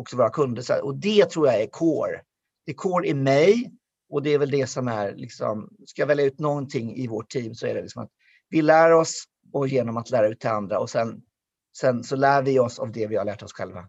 också 0.00 0.16
våra 0.16 0.30
kunder. 0.30 0.62
Så 0.62 0.82
och 0.82 0.94
det 0.94 1.30
tror 1.30 1.46
jag 1.46 1.62
är 1.62 1.66
core. 1.66 2.20
Det 2.66 2.72
är 2.72 2.76
core 2.76 3.08
i 3.08 3.14
mig 3.14 3.72
och 4.10 4.22
det 4.22 4.30
är 4.30 4.38
väl 4.38 4.50
det 4.50 4.66
som 4.66 4.88
är, 4.88 5.14
liksom, 5.14 5.70
ska 5.86 6.02
jag 6.02 6.06
välja 6.06 6.24
ut 6.24 6.38
någonting 6.38 6.96
i 6.96 7.06
vårt 7.06 7.30
team 7.30 7.54
så 7.54 7.66
är 7.66 7.74
det 7.74 7.82
liksom 7.82 8.02
att 8.02 8.10
vi 8.48 8.62
lär 8.62 8.92
oss 8.92 9.24
och 9.52 9.68
genom 9.68 9.96
att 9.96 10.10
lära 10.10 10.28
ut 10.28 10.40
till 10.40 10.50
andra 10.50 10.78
och 10.78 10.90
sen, 10.90 11.22
sen 11.76 12.04
så 12.04 12.16
lär 12.16 12.42
vi 12.42 12.58
oss 12.58 12.78
av 12.78 12.92
det 12.92 13.06
vi 13.06 13.16
har 13.16 13.24
lärt 13.24 13.42
oss 13.42 13.52
själva. 13.52 13.88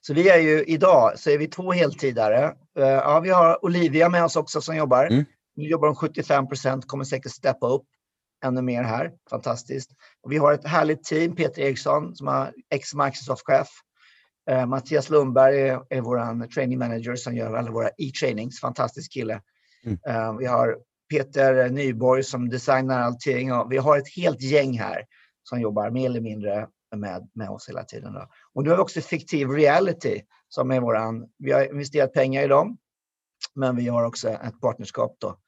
Så 0.00 0.14
vi 0.14 0.28
är 0.28 0.38
ju 0.38 0.64
idag 0.64 1.18
så 1.18 1.30
är 1.30 1.38
vi 1.38 1.48
två 1.48 1.72
heltidare. 1.72 2.44
Eh, 2.78 2.84
Ja, 2.84 3.20
vi 3.20 3.30
har 3.30 3.64
Olivia 3.64 4.08
med 4.08 4.24
oss 4.24 4.36
också 4.36 4.60
som 4.60 4.76
jobbar. 4.76 5.06
Mm. 5.06 5.24
Nu 5.56 5.68
jobbar 5.68 5.88
hon 5.88 5.96
75 5.96 6.48
procent, 6.48 6.86
kommer 6.86 7.04
säkert 7.04 7.32
steppa 7.32 7.68
upp 7.68 7.86
ännu 8.44 8.62
mer 8.62 8.82
här. 8.82 9.12
Fantastiskt. 9.30 9.90
Och 10.22 10.32
vi 10.32 10.36
har 10.36 10.52
ett 10.52 10.66
härligt 10.66 11.04
team, 11.04 11.36
Peter 11.36 11.62
Eriksson 11.62 12.16
som 12.16 12.28
är 12.28 12.52
ex-Microsoft-chef. 12.70 13.68
Eh, 14.50 14.66
Mattias 14.66 15.10
Lundberg 15.10 15.60
är, 15.60 15.82
är 15.90 16.00
vår 16.00 16.46
training 16.46 16.78
manager 16.78 17.16
som 17.16 17.34
gör 17.36 17.54
alla 17.54 17.70
våra 17.70 17.88
e-trainings. 17.88 18.60
Fantastisk 18.60 19.12
kille. 19.12 19.40
Mm. 19.84 19.98
Eh, 20.06 20.36
vi 20.38 20.46
har 20.46 20.78
Peter 21.10 21.68
Nyborg 21.68 22.22
som 22.24 22.48
designar 22.48 23.00
allting. 23.00 23.50
Vi 23.70 23.76
har 23.76 23.98
ett 23.98 24.14
helt 24.16 24.42
gäng 24.42 24.78
här 24.78 25.04
som 25.42 25.60
jobbar 25.60 25.90
mer 25.90 26.06
eller 26.06 26.20
mindre 26.20 26.66
med, 26.96 27.28
med 27.34 27.50
oss 27.50 27.68
hela 27.68 27.84
tiden. 27.84 28.12
Då. 28.12 28.26
Och 28.54 28.62
nu 28.64 28.70
har 28.70 28.76
vi 28.76 28.82
också 28.82 29.00
Fiktiv 29.00 29.48
Reality 29.50 30.22
som 30.48 30.70
är 30.70 30.80
våran, 30.80 31.26
vi 31.38 31.52
har 31.52 31.64
investerat 31.64 32.12
pengar 32.12 32.42
i 32.42 32.46
dem, 32.46 32.78
men 33.54 33.76
vi 33.76 33.88
har 33.88 34.04
också 34.04 34.28
ett 34.28 34.60
partnerskap 34.60 35.16
då. 35.20 35.38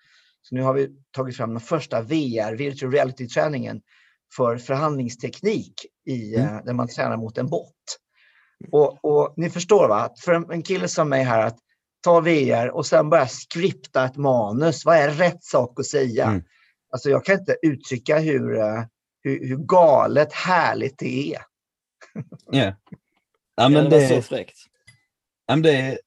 Så 0.43 0.55
nu 0.55 0.63
har 0.63 0.75
vi 0.75 0.89
tagit 1.11 1.37
fram 1.37 1.51
den 1.51 1.61
första 1.61 2.03
VR, 2.03 2.57
virtual 2.57 2.93
reality-träningen 2.93 3.81
för 4.37 4.57
förhandlingsteknik 4.57 5.75
i, 6.07 6.35
Mm. 6.37 6.57
eh, 6.57 6.65
där 6.65 6.73
man 6.73 6.89
tränar 6.89 7.17
mot 7.17 7.39
en 7.39 7.47
bot. 7.47 7.99
Och, 8.71 9.05
och 9.05 9.35
ni 9.37 9.51
förstår 9.51 9.89
va, 9.89 10.01
att 10.01 10.21
för 10.21 10.33
en, 10.33 10.51
en 10.51 10.63
kille 10.63 10.89
som 10.89 11.09
mig 11.09 11.25
här 11.25 11.47
att 11.47 11.59
ta 12.03 12.21
VR 12.21 12.71
och 12.71 12.87
sen 12.87 13.11
börja 13.11 13.29
skripta 13.29 14.05
ett 14.05 14.17
manus. 14.17 14.85
Vad 14.85 14.97
är 14.97 15.11
rätt 15.11 15.45
sak 15.45 15.81
att 15.81 15.87
säga? 15.87 16.25
Mm. 16.25 16.43
Alltså 16.93 17.11
jag 17.11 17.25
kan 17.25 17.39
inte 17.39 17.57
uttrycka 17.63 18.19
hur, 18.19 18.59
eh, 18.59 18.85
hur, 19.23 19.49
hur 19.49 19.57
galet 19.57 20.33
härligt 20.33 20.99
det 20.99 21.35
är. 21.35 21.43
Ja. 22.51 22.75
Ja, 23.55 23.69
men 23.69 23.91
det 23.91 24.01
var 24.01 24.09
så 24.09 24.15
det, 24.15 24.23
fräckt. 24.23 24.59
ja, 25.47 25.57
men 25.57 25.63
det, 25.63 25.99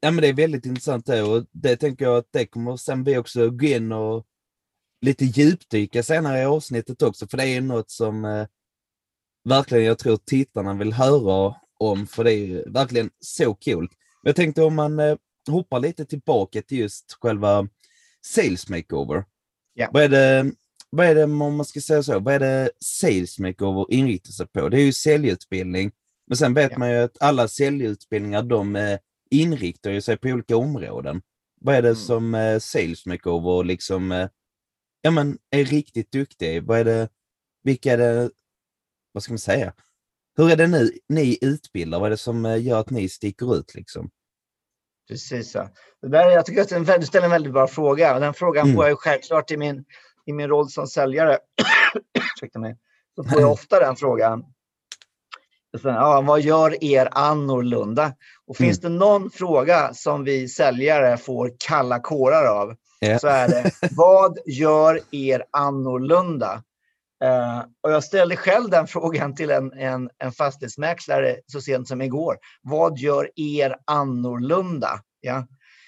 ja, 0.00 0.10
men 0.10 0.22
det 0.22 0.28
är 0.28 0.34
väldigt 0.34 0.66
intressant 0.66 1.06
det 1.06 1.22
och 1.22 1.46
det 1.52 1.76
tänker 1.76 2.04
jag 2.04 2.16
att 2.16 2.28
det 2.30 2.46
kommer 2.46 2.76
sen 2.76 3.04
vi 3.04 3.18
också 3.18 3.50
gå 3.50 3.66
in 3.66 3.92
och 3.92 4.26
lite 5.00 5.24
djupdyka 5.24 6.02
senare 6.02 6.40
i 6.40 6.44
avsnittet 6.44 7.02
också, 7.02 7.26
för 7.26 7.36
det 7.36 7.46
är 7.46 7.60
något 7.60 7.90
som 7.90 8.24
eh, 8.24 8.46
verkligen 9.48 9.84
jag 9.84 9.98
tror 9.98 10.16
tittarna 10.16 10.74
vill 10.74 10.92
höra 10.92 11.54
om, 11.80 12.06
för 12.06 12.24
det 12.24 12.32
är 12.32 12.46
ju 12.46 12.62
verkligen 12.70 13.10
så 13.20 13.54
kul. 13.54 13.88
Jag 14.22 14.36
tänkte 14.36 14.62
om 14.62 14.74
man 14.74 14.98
eh, 14.98 15.16
hoppar 15.48 15.80
lite 15.80 16.04
tillbaka 16.04 16.62
till 16.62 16.78
just 16.78 17.16
själva 17.20 17.68
sales 18.26 18.68
makeover. 18.68 19.24
Ja. 19.74 19.88
Vad 19.92 20.02
är 20.02 20.08
det, 20.08 20.52
vad 20.90 21.06
är 21.06 21.14
det, 21.14 21.24
om 21.24 21.56
man 21.56 21.64
ska 21.66 21.80
säga 21.80 22.02
så, 22.02 22.18
vad 22.18 22.34
är 22.34 22.38
det 22.40 22.70
sales 22.84 23.38
makeover 23.38 23.86
inriktar 23.88 24.30
sig 24.32 24.46
på? 24.46 24.68
Det 24.68 24.76
är 24.80 24.84
ju 24.84 24.92
säljutbildning, 24.92 25.92
men 26.26 26.36
sen 26.36 26.54
vet 26.54 26.70
Ja. 26.72 26.78
man 26.78 26.90
ju 26.90 26.96
att 26.96 27.22
alla 27.22 27.48
säljutbildningar, 27.48 28.42
de 28.42 28.76
eh, 28.76 28.98
inriktar 29.30 30.00
sig 30.00 30.16
på 30.16 30.28
olika 30.28 30.56
områden. 30.56 31.22
Vad 31.60 31.74
är 31.74 31.82
det 31.82 31.88
Mm. 31.88 32.00
som 32.00 32.34
eh, 32.34 32.58
sales 32.58 33.06
makeover 33.06 33.64
liksom, 33.64 34.28
ja 35.02 35.10
men 35.10 35.38
är 35.50 35.64
riktigt 35.64 36.12
duktig 36.12 36.54
i? 36.56 36.60
Vad 36.60 36.78
är 36.78 36.84
det, 36.84 37.08
vilka 37.62 37.92
är 37.92 37.98
det, 37.98 38.30
vad 39.12 39.22
ska 39.22 39.32
man 39.32 39.38
säga? 39.38 39.72
Hur 40.40 40.50
är 40.50 40.56
det 40.56 40.66
nu 40.66 40.90
ni 41.08 41.38
utbildar? 41.40 41.98
Vad 42.00 42.06
är 42.06 42.10
det 42.10 42.16
som 42.16 42.46
eh, 42.46 42.62
gör 42.62 42.80
att 42.80 42.90
ni 42.90 43.08
sticker 43.08 43.56
ut 43.56 43.74
liksom? 43.74 44.10
Precis. 45.08 45.54
Ja. 45.54 45.68
Det 46.02 46.08
där, 46.08 46.30
jag 46.30 46.46
tycker 46.46 46.62
att 46.62 46.72
en 46.72 47.00
du 47.00 47.06
ställer 47.06 47.24
en 47.24 47.30
väldigt 47.30 47.52
bra 47.52 47.66
fråga. 47.66 48.18
Den 48.18 48.34
frågan 48.34 48.64
Mm. 48.64 48.76
får 48.76 48.84
jag 48.84 48.90
ju 48.90 48.96
självklart 48.96 49.50
i 49.50 49.56
min, 49.56 49.84
i 50.26 50.32
min 50.32 50.48
roll 50.48 50.70
som 50.70 50.86
säljare. 50.86 51.38
Ursäkta 52.36 52.58
mig. 52.58 52.76
Så 53.14 53.24
får 53.24 53.40
jag 53.40 53.50
ofta 53.52 53.80
den 53.80 53.96
frågan. 53.96 54.44
Sen, 55.82 55.94
ja, 55.94 56.20
vad 56.20 56.40
gör 56.40 56.84
er 56.84 57.08
annorlunda? 57.12 58.12
Och 58.46 58.56
finns 58.56 58.80
det 58.80 58.88
någon 58.88 59.30
fråga 59.30 59.94
som 59.94 60.24
vi 60.24 60.48
säljare 60.48 61.16
får 61.16 61.52
kalla 61.58 62.00
kårar 62.00 62.44
av 62.44 62.76
Ja. 63.00 63.18
så 63.18 63.28
är 63.28 63.48
det 63.48 63.72
vad 63.90 64.38
gör 64.46 65.00
er 65.10 65.44
annorlunda? 65.50 66.62
Eh, 67.24 67.62
och 67.80 67.92
jag 67.92 68.04
ställde 68.04 68.36
själv 68.36 68.70
den 68.70 68.86
frågan 68.86 69.34
till 69.34 69.50
en, 69.50 69.72
en, 69.72 70.10
en 70.18 70.32
fastighetsmäklare 70.32 71.36
så 71.46 71.60
sent 71.60 71.88
som 71.88 72.02
igår. 72.02 72.38
Vad 72.62 72.98
gör 72.98 73.30
er 73.36 73.76
annorlunda? 73.86 75.00
Ja. 75.20 75.46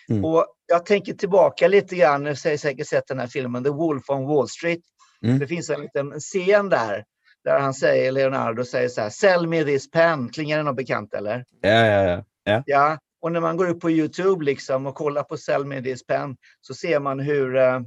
Mm. 0.08 0.24
Och 0.24 0.46
jag 0.66 0.86
tänker 0.86 1.12
tillbaka 1.12 1.68
lite 1.68 1.96
grann, 1.96 2.22
ni 2.22 2.28
har 2.28 2.56
säkert 2.56 2.88
sett 2.88 3.06
den 3.06 3.18
här 3.18 3.26
filmen 3.26 3.64
The 3.64 3.70
Wolf 3.70 4.10
on 4.10 4.26
Wall 4.26 4.48
Street. 4.48 4.80
Mm. 5.24 5.38
Det 5.38 5.46
finns 5.46 5.70
en 5.70 5.80
liten 5.80 6.20
scen 6.20 6.68
där, 6.68 7.04
där 7.44 7.60
han 7.60 7.74
säger, 7.74 8.12
Leonardo 8.12 8.64
säger 8.64 8.88
så 8.88 9.00
här, 9.00 9.10
sell 9.10 9.46
me 9.46 9.64
this 9.64 9.90
pen. 9.90 10.28
Klingar 10.28 10.56
det 10.56 10.62
något 10.62 10.76
bekant 10.76 11.14
eller? 11.14 11.44
Ja, 11.60 11.70
ja, 11.70 12.02
ja. 12.02 12.24
ja. 12.44 12.62
Ja, 12.66 12.98
och 13.22 13.32
när 13.32 13.40
man 13.40 13.56
går 13.56 13.68
upp 13.68 13.80
på 13.80 13.90
Youtube 13.90 14.44
liksom 14.44 14.86
och 14.86 14.94
kollar 14.94 15.22
på 15.22 15.36
Sell 15.36 15.64
Me 15.64 15.82
This 15.82 16.06
Pen 16.06 16.36
så 16.60 16.74
ser 16.74 17.00
man 17.00 17.20
hur 17.20 17.56
eh, 17.56 17.80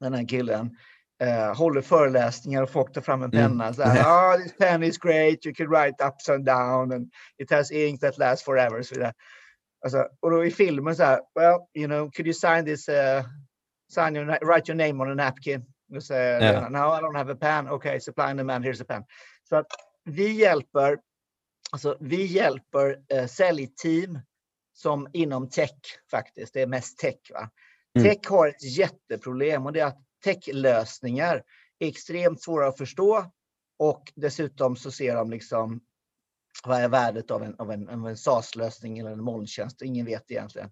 den 0.00 0.14
här 0.14 0.28
killen 0.28 0.76
eh, 1.22 1.54
håller 1.56 1.82
föreläsningar 1.82 2.62
och 2.62 2.70
folk 2.70 2.92
tar 2.92 3.00
fram 3.00 3.22
en 3.22 3.30
Mm. 3.34 3.48
penna. 3.48 3.72
Så 3.74 3.82
här, 3.82 4.04
ah, 4.06 4.36
this 4.36 4.56
pen 4.56 4.82
is 4.82 4.98
great, 4.98 5.46
you 5.46 5.54
can 5.54 5.68
write 5.70 6.04
ups 6.04 6.28
and 6.28 6.44
down 6.44 6.92
and 6.92 7.10
it 7.38 7.50
has 7.50 7.72
ink 7.72 8.00
that 8.00 8.18
lasts 8.18 8.44
forever. 8.44 8.82
Så 8.82 8.94
vidare. 8.94 9.12
Alltså, 9.84 10.08
och 10.20 10.30
då 10.30 10.44
i 10.44 10.50
filmen 10.50 10.96
så 10.96 11.02
här, 11.02 11.20
well, 11.34 11.58
you 11.74 11.86
know, 11.86 12.10
could 12.10 12.26
you 12.26 12.34
sign 12.34 12.64
this, 12.64 12.88
uh, 12.88 13.24
sign 13.94 14.16
your, 14.16 14.26
write 14.26 14.72
your 14.72 14.86
name 14.86 15.04
on 15.04 15.10
a 15.10 15.14
napkin? 15.24 15.64
Och 15.96 16.02
så. 16.02 16.14
Lena, 16.14 16.68
no, 16.68 16.78
I 16.78 17.00
don't 17.00 17.16
have 17.16 17.32
a 17.32 17.36
pen. 17.40 17.68
Okay, 17.68 18.00
supply 18.00 18.36
the 18.36 18.44
man, 18.44 18.64
here's 18.64 18.82
a 18.82 18.84
pen. 18.88 19.04
Så 19.48 19.56
att 19.56 19.66
vi 20.04 20.32
hjälper, 20.32 20.98
alltså 21.72 21.96
vi 22.00 22.24
hjälper 22.24 22.98
eh, 23.12 23.26
säljteam 23.26 24.20
som 24.72 25.08
inom 25.12 25.50
tech 25.50 25.70
faktiskt, 26.10 26.54
det 26.54 26.62
är 26.62 26.66
mest 26.66 26.98
tech. 26.98 27.16
Va? 27.30 27.50
Mm. 27.98 28.08
Tech 28.08 28.30
har 28.30 28.48
ett 28.48 28.62
jätteproblem 28.78 29.66
och 29.66 29.72
det 29.72 29.80
är 29.80 29.86
att 29.86 30.05
techlösningar 30.24 31.42
är 31.78 31.88
extremt 31.88 32.42
svåra 32.42 32.68
att 32.68 32.78
förstå 32.78 33.30
och 33.78 34.12
dessutom 34.14 34.76
så 34.76 34.90
ser 34.90 35.14
de 35.16 35.30
liksom 35.30 35.80
vad 36.64 36.80
är 36.80 36.88
värdet 36.88 37.30
av 37.30 37.42
en, 37.42 37.54
av 37.58 37.72
en, 37.72 37.88
av 37.88 38.08
en 38.08 38.16
SaaS-lösning 38.16 38.98
eller 38.98 39.10
en 39.10 39.22
molntjänst? 39.22 39.82
Ingen 39.82 40.06
vet 40.06 40.30
egentligen. 40.30 40.70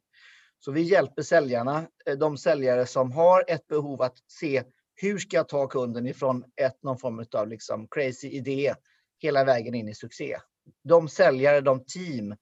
Så 0.59 0.73
vi 0.73 0.83
hjälper 0.83 1.23
säljarna, 1.23 1.87
eh, 2.07 2.17
de 2.17 2.37
säljare 2.37 2.87
som 2.87 3.13
har 3.13 3.45
ett 3.49 3.67
behov 3.67 4.03
att 4.03 4.19
se 4.27 4.63
hur 4.95 5.19
ska 5.19 5.37
jag 5.37 5.49
ta 5.49 5.67
kunden 5.67 6.07
ifrån 6.07 6.45
ett, 6.57 6.83
någon 6.83 6.99
form 6.99 7.25
av 7.35 7.49
liksom 7.49 7.89
crazy 7.91 8.29
idé 8.29 8.75
hela 9.19 9.45
vägen 9.45 9.75
in 9.75 9.89
i 9.89 9.95
succé. 9.95 10.37
De 10.85 11.09
säljare, 11.09 11.61
de 11.61 11.85
team 11.85 12.35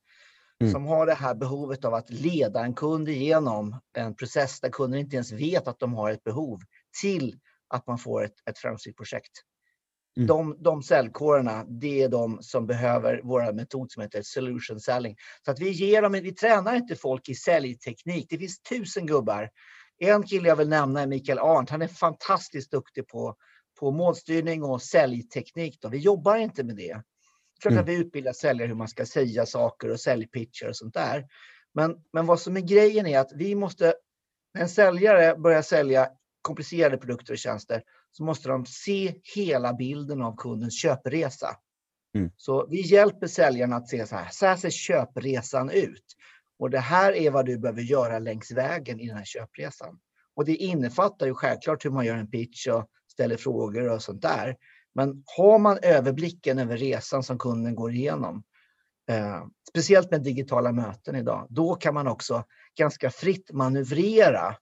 Mm. 0.63 0.73
som 0.73 0.87
har 0.87 1.07
det 1.07 1.15
här 1.15 1.35
behovet 1.35 1.85
av 1.85 1.95
att 1.95 2.11
leda 2.11 2.65
en 2.65 2.75
kund 2.75 3.09
igenom 3.09 3.81
en 3.97 4.15
process 4.15 4.61
där 4.61 4.69
kunden 4.69 5.01
inte 5.01 5.17
ens 5.17 5.33
vet 5.33 5.69
att 5.69 5.79
de 5.79 5.95
har 5.95 6.11
ett 6.11 6.25
behov 6.25 6.61
till 7.01 7.39
att 7.69 7.87
man 7.87 7.99
får 7.99 8.25
ett, 8.25 8.35
ett 8.51 8.59
framgångsrikt 8.59 8.97
projekt. 8.97 9.33
Mm. 10.17 10.27
De, 10.27 10.57
de 10.63 10.83
säljkårerna, 10.83 11.65
det 11.65 12.03
är 12.03 12.09
de 12.09 12.39
som 12.43 12.67
behöver 12.67 13.21
våra 13.23 13.53
metod 13.53 13.91
som 13.91 14.03
heter 14.03 14.23
solution 14.23 14.81
selling. 14.81 15.17
Så 15.45 15.51
att 15.51 15.61
vi 15.61 15.71
ger 15.71 16.03
dem, 16.03 16.13
vi 16.13 16.33
tränar 16.33 16.75
inte 16.75 16.97
folk 16.97 17.29
i 17.29 17.35
säljteknik. 17.35 18.27
Det 18.31 18.39
finns 18.39 18.63
tusen 18.63 19.07
gubbar. 19.07 19.51
En 19.99 20.23
kille 20.23 20.49
jag 20.49 20.57
vill 20.57 20.69
nämna 20.69 21.03
är 21.03 21.07
Mikael 21.07 21.39
Arndt. 21.39 21.71
Han 21.71 21.83
är 21.83 21.89
fantastiskt 21.89 22.71
duktig 22.71 23.09
på, 23.09 23.37
på 23.81 23.91
målstyrning 23.91 24.63
och 24.63 24.83
säljteknik. 24.83 25.79
Då. 25.81 25.89
Vi 25.89 25.99
jobbar 25.99 26.37
inte 26.37 26.65
med 26.65 26.77
det. 26.77 27.03
Klart 27.63 27.73
Mm. 27.73 27.83
att 27.83 27.89
vi 27.89 27.95
utbildar 27.95 28.33
säljare 28.33 28.69
hur 28.69 28.75
man 28.75 28.89
ska 28.89 29.07
säga 29.07 29.47
saker 29.47 29.91
och 29.91 30.01
säljpitcher 30.01 30.69
och 30.69 30.77
sånt 30.77 30.95
där. 30.95 31.27
Men, 31.75 31.97
men 32.13 32.27
vad 32.27 32.41
som 32.41 32.57
är 32.57 32.61
grejen 32.61 33.07
är 33.07 33.19
att 33.19 33.33
vi 33.35 33.55
måste, 33.55 33.95
när 34.55 34.63
en 34.63 34.69
säljare 34.69 35.37
börjar 35.37 35.63
sälja 35.63 36.09
komplicerade 36.43 36.97
produkter 36.97 37.33
och 37.33 37.39
tjänster 37.39 37.83
så 38.11 38.25
måste 38.25 38.49
de 38.49 38.67
se 38.67 39.15
hela 39.35 39.73
bilden 39.73 40.23
av 40.23 40.37
kundens 40.37 40.83
köpresa. 40.83 41.57
Mm. 42.15 42.31
Så 42.37 42.67
vi 42.71 42.81
hjälper 42.81 43.27
säljarna 43.27 43.77
att 43.77 43.89
se 43.89 44.07
så 44.07 44.17
här, 44.17 44.29
så 44.31 44.47
här 44.47 44.57
ser 44.57 44.71
köpresan 44.71 45.71
ut. 45.71 46.05
Och 46.59 46.71
det 46.71 46.79
här 46.79 47.13
är 47.13 47.31
vad 47.31 47.47
du 47.47 47.59
behöver 47.59 47.83
göra 47.83 48.19
längs 48.19 48.51
vägen 48.53 49.01
i 49.01 49.07
den 49.07 49.17
här 49.17 49.25
köpresan. 49.25 49.99
Och 50.35 50.45
det 50.45 50.57
innefattar 50.57 51.27
ju 51.27 51.35
självklart 51.35 51.85
hur 51.85 51.91
man 51.91 52.07
gör 52.07 52.17
en 52.17 52.31
pitch 52.31 52.67
och 52.67 52.87
ställer 53.13 53.37
frågor 53.37 53.89
och 53.89 54.03
sånt 54.03 54.23
där. 54.23 54.57
Men 54.95 55.23
har 55.37 55.59
man 55.59 55.79
överblicken 55.83 56.59
över 56.59 56.77
resan 56.77 57.23
som 57.23 57.39
kunden 57.39 57.75
går 57.75 57.93
igenom, 57.93 58.43
eh, 59.11 59.45
speciellt 59.69 60.11
med 60.11 60.23
digitala 60.23 60.73
möten 60.73 61.17
idag, 61.17 61.47
då 61.51 61.75
kan 61.75 61.95
man 61.95 62.07
också 62.07 62.45
ganska 62.79 63.11
fritt 63.11 63.53
manövrera 63.53 64.57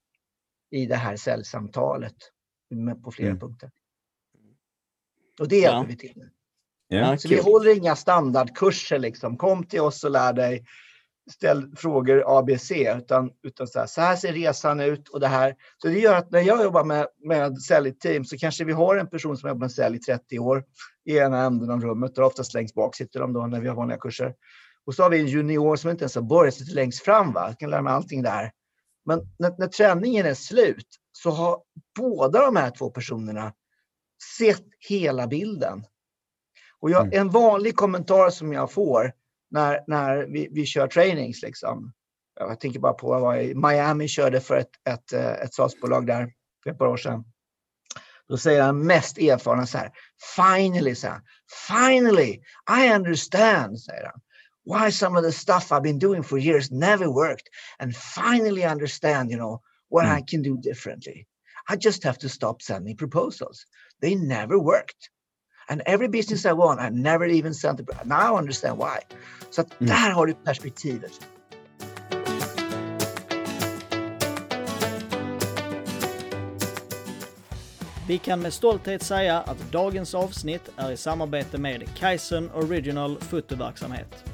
i 0.70 0.86
det 0.86 0.96
här 0.96 1.16
säljsamtalet 1.16 2.16
med, 2.70 3.02
på 3.02 3.10
flera 3.10 3.28
Mm. 3.28 3.40
punkter. 3.40 3.70
Och 5.40 5.48
det 5.48 5.56
hjälper 5.58 5.76
Ja. 5.78 5.84
vi 5.88 5.96
till 5.96 6.12
med. 6.16 6.30
Ja. 6.88 7.18
Så 7.18 7.28
vi 7.28 7.34
kul. 7.34 7.44
håller 7.44 7.76
inga 7.76 7.96
standardkurser 7.96 8.98
liksom. 8.98 9.36
Kom 9.36 9.64
till 9.64 9.80
oss 9.80 10.04
och 10.04 10.10
lär 10.10 10.32
dig. 10.32 10.64
Ställ 11.30 11.76
frågor 11.76 12.24
ABC, 12.38 12.70
utan, 12.96 13.30
utan 13.42 13.66
så, 13.66 13.78
här, 13.78 13.86
så 13.86 14.00
här 14.00 14.16
ser 14.16 14.32
resan 14.32 14.80
ut 14.80 15.08
och 15.08 15.20
det 15.20 15.26
här. 15.28 15.54
Så 15.78 15.88
det 15.88 15.98
gör 15.98 16.14
att 16.16 16.30
när 16.30 16.40
jag 16.40 16.62
jobbar 16.62 16.84
med, 16.84 17.06
med 17.24 17.62
säljteam 17.62 18.24
så 18.24 18.36
kanske 18.38 18.64
vi 18.64 18.72
har 18.72 18.96
en 18.96 19.06
person 19.10 19.36
som 19.36 19.48
jobbar 19.48 19.60
med 19.60 19.72
sälj 19.72 19.96
i 19.96 20.00
30 20.00 20.38
år 20.38 20.64
i 21.04 21.16
ena 21.18 21.42
änden 21.44 21.70
av 21.70 21.80
rummet 21.80 22.18
och 22.18 22.26
oftast 22.26 22.54
längst 22.54 22.74
bak 22.74 22.96
sitter 22.96 23.20
de 23.20 23.32
då 23.32 23.46
när 23.46 23.60
vi 23.60 23.68
har 23.68 23.76
vanliga 23.76 23.98
kurser. 23.98 24.34
Och 24.86 24.94
så 24.94 25.02
har 25.02 25.10
vi 25.10 25.20
en 25.20 25.26
junior 25.26 25.76
som 25.76 25.90
inte 25.90 26.02
ens 26.02 26.14
har 26.14 26.22
börjat 26.22 26.54
sitta 26.54 26.74
längst 26.74 27.04
fram. 27.04 27.32
Va? 27.32 27.54
Kan 27.58 27.70
lära 27.70 27.82
mig 27.82 27.92
allting 27.92 28.22
där. 28.22 28.50
Men 29.10 29.26
när, 29.38 29.54
när 29.58 29.66
träningen 29.66 30.26
är 30.26 30.34
slut 30.34 30.86
så 31.12 31.30
har 31.30 31.62
båda 31.98 32.42
de 32.42 32.56
här 32.56 32.70
två 32.70 32.90
personerna 32.90 33.52
sett 34.38 34.64
hela 34.88 35.26
bilden. 35.26 35.84
Och 36.80 36.90
jag, 36.90 37.06
Mm. 37.06 37.20
en 37.20 37.30
vanlig 37.30 37.76
kommentar 37.76 38.30
som 38.30 38.52
jag 38.52 38.72
får 38.72 39.12
när, 39.50 39.84
när 39.86 40.26
vi, 40.26 40.48
vi 40.50 40.66
kör 40.66 40.86
trainings, 40.88 41.42
liksom. 41.42 41.92
jag 42.40 42.60
tänker 42.60 42.80
bara 42.80 42.92
på 42.92 43.18
vad 43.20 43.38
jag 43.38 43.56
Miami 43.56 44.08
körde 44.08 44.40
för 44.40 44.56
ett, 44.56 44.70
ett, 44.88 45.12
eh, 45.12 45.32
ett 45.32 45.54
SaaS-bolag 45.54 46.06
där 46.06 46.32
för 46.62 46.70
ett 46.70 46.78
par 46.78 46.86
år 46.86 46.96
sedan. 46.96 47.24
Då 48.28 48.36
säger 48.36 48.62
han 48.62 48.86
mest 48.86 49.18
erfarna 49.18 49.66
så 49.66 49.78
här, 49.78 49.90
finally, 50.36 50.94
så 50.94 51.06
här, 51.06 51.20
finally, 51.68 52.42
I 52.84 52.94
understand, 52.94 53.80
säger 53.80 54.04
han. 54.04 54.20
Why 54.70 54.90
some 54.90 55.16
of 55.18 55.24
the 55.24 55.32
stuff 55.32 55.72
I've 55.72 55.82
been 55.82 55.98
doing 55.98 56.22
for 56.22 56.38
years 56.38 56.70
never 56.70 57.08
worked 57.10 57.48
and 57.80 57.96
finally 57.96 58.64
understand, 58.74 59.30
you 59.30 59.36
know, 59.42 59.54
what 59.88 60.04
Mm. 60.06 60.18
I 60.18 60.20
can 60.30 60.42
do 60.42 60.56
differently. 60.70 61.26
I 61.72 61.76
just 61.76 62.04
have 62.04 62.18
to 62.18 62.28
stop 62.28 62.62
sending 62.62 62.96
proposals. 62.96 63.66
They 64.00 64.14
never 64.14 64.56
worked. 64.72 65.10
And 65.68 65.82
every 65.86 66.08
business 66.08 66.44
I 66.46 66.52
want, 66.52 66.80
I 66.80 66.88
never 66.90 67.26
even 67.38 67.54
sent 67.54 67.80
it. 67.80 67.88
Now 68.04 68.34
I 68.34 68.38
understand 68.38 68.78
why. 68.78 68.98
Så 69.50 69.60
att 69.60 69.70
Mm. 69.80 69.86
där 69.88 70.10
har 70.10 70.26
du 70.26 70.34
perspektivet. 70.34 71.12
Vi 78.08 78.18
kan 78.18 78.40
med 78.40 78.52
stolthet 78.52 79.02
säga 79.02 79.40
att 79.40 79.72
dagens 79.72 80.14
avsnitt 80.14 80.70
är 80.76 80.90
i 80.90 80.96
samarbete 80.96 81.58
med 81.58 81.88
Kaizen 81.98 82.50
Original 82.54 83.18
fotoverksamhet. 83.20 84.24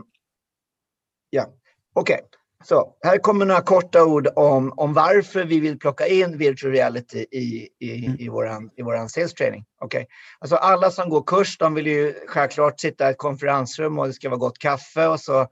ja, 1.29 1.45
okej. 1.93 2.19
Så 2.63 2.95
här 3.03 3.17
kommer 3.17 3.45
några 3.45 3.61
korta 3.61 4.03
ord 4.03 4.27
om, 4.35 4.73
om 4.77 4.93
varför 4.93 5.43
vi 5.43 5.59
vill 5.59 5.79
plocka 5.79 6.07
in 6.07 6.37
virtual 6.37 6.73
reality 6.73 7.25
i, 7.31 7.69
i, 7.79 8.05
Mm. 8.05 8.19
i, 8.19 8.29
våran, 8.29 8.69
i 8.75 8.81
våran 8.81 9.09
sales 9.09 9.33
training. 9.33 9.65
Okej. 9.81 10.07
Alltså 10.39 10.55
alla 10.55 10.91
som 10.91 11.09
går 11.09 11.23
kurs, 11.23 11.57
de 11.57 11.73
vill 11.73 11.87
ju 11.87 12.13
självklart 12.27 12.79
sitta 12.79 13.07
i 13.07 13.11
ett 13.11 13.17
konferensrum 13.17 13.99
och 13.99 14.07
det 14.07 14.13
ska 14.13 14.29
vara 14.29 14.39
gott 14.39 14.59
kaffe 14.59 15.07
och 15.07 15.19
så 15.19 15.47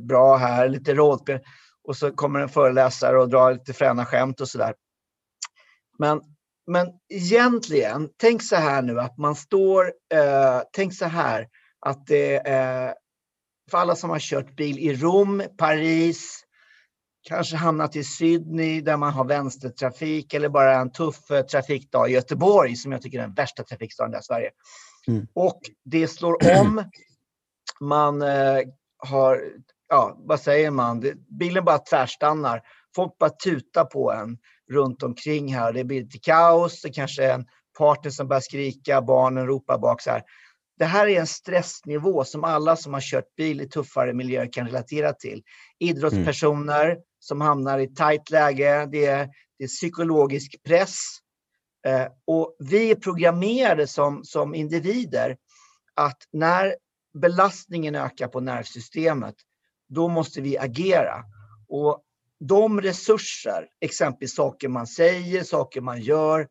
bra 0.00 0.36
här, 0.36 0.68
lite 0.68 0.94
rådspel. 0.94 1.40
Och 1.84 1.96
så 1.96 2.10
kommer 2.10 2.40
en 2.40 2.48
föreläsare 2.48 3.18
och 3.18 3.28
drar 3.28 3.52
lite 3.52 3.72
fräna 3.72 4.06
skämt 4.06 4.40
och 4.40 4.48
sådär. 4.48 4.74
Men 5.98 6.20
men 6.66 6.88
egentligen, 7.08 8.08
tänk 8.16 8.42
så 8.42 8.56
här 8.56 8.82
nu 8.82 9.00
att 9.00 9.18
man 9.18 9.34
står, 9.34 9.84
eh, 10.14 10.62
tänk 10.72 10.94
så 10.94 11.04
här 11.04 11.48
att 11.86 12.06
det 12.06 12.36
är 12.48 12.94
för 13.70 13.78
alla 13.78 13.96
som 13.96 14.10
har 14.10 14.18
kört 14.18 14.56
bil 14.56 14.78
i 14.78 14.94
Rom, 14.94 15.42
Paris, 15.58 16.44
kanske 17.22 17.56
hamnat 17.56 17.96
i 17.96 18.04
Sydney 18.04 18.80
där 18.80 18.96
man 18.96 19.12
har 19.12 19.24
vänstertrafik 19.24 20.34
eller 20.34 20.48
bara 20.48 20.80
en 20.80 20.92
tuff 20.92 21.30
eh, 21.30 21.42
trafikdag 21.42 22.10
i 22.10 22.12
Göteborg 22.12 22.76
som 22.76 22.92
jag 22.92 23.02
tycker 23.02 23.18
är 23.18 23.22
den 23.22 23.34
värsta 23.34 23.62
trafikstaden 23.62 24.20
i 24.20 24.22
Sverige. 24.22 24.50
Mm. 25.08 25.26
Och 25.34 25.60
det 25.84 26.08
slår 26.08 26.60
om. 26.60 26.84
Man 27.80 28.22
eh, 28.22 28.58
har, 28.98 29.42
ja 29.88 30.16
vad 30.18 30.40
säger 30.40 30.70
man, 30.70 31.00
det, 31.00 31.14
bilen 31.38 31.64
bara 31.64 31.78
tvärstannar. 31.78 32.62
Folk 32.96 33.18
bara 33.18 33.30
tutar 33.30 33.84
på 33.84 34.12
en 34.12 34.38
runt 34.70 35.02
omkring 35.02 35.54
här. 35.54 35.72
Det 35.72 35.84
blir 35.84 36.00
lite 36.00 36.18
kaos. 36.18 36.82
Det 36.82 36.90
kanske 36.90 37.24
är 37.24 37.34
en 37.34 37.46
partner 37.78 38.10
som 38.10 38.28
börjar 38.28 38.40
skrika, 38.40 39.02
barnen 39.02 39.46
ropar 39.46 39.78
bak 39.78 40.02
så 40.02 40.10
här. 40.10 40.22
Det 40.80 40.86
här 40.86 41.06
är 41.06 41.20
en 41.20 41.26
stressnivå 41.26 42.24
som 42.24 42.44
alla 42.44 42.76
som 42.76 42.94
har 42.94 43.00
kört 43.00 43.34
bil 43.36 43.60
i 43.60 43.68
tuffare 43.68 44.14
miljöer 44.14 44.52
kan 44.52 44.66
relatera 44.66 45.12
till. 45.12 45.42
Idrottspersoner 45.78 46.98
som 47.18 47.40
hamnar 47.40 47.78
i 47.78 47.94
tajt 47.94 48.30
läge. 48.30 48.88
Det 48.92 49.06
är, 49.06 49.28
det 49.58 49.64
är 49.64 49.68
psykologisk 49.68 50.62
press. 50.62 50.98
Eh, 51.86 52.06
och 52.26 52.56
vi 52.58 52.90
är 52.90 52.94
programmerade 52.94 53.86
som, 53.86 54.24
som 54.24 54.54
individer 54.54 55.36
att 55.94 56.18
när 56.32 56.74
belastningen 57.18 57.94
ökar 57.94 58.28
på 58.28 58.40
nervsystemet, 58.40 59.34
då 59.88 60.08
måste 60.08 60.40
vi 60.40 60.58
agera. 60.58 61.24
Och 61.68 62.02
de 62.38 62.80
resurser, 62.80 63.66
exempelvis 63.80 64.34
saker 64.34 64.68
man 64.68 64.86
säger, 64.86 65.44
saker 65.44 65.80
man 65.80 66.00
gör, 66.00 66.48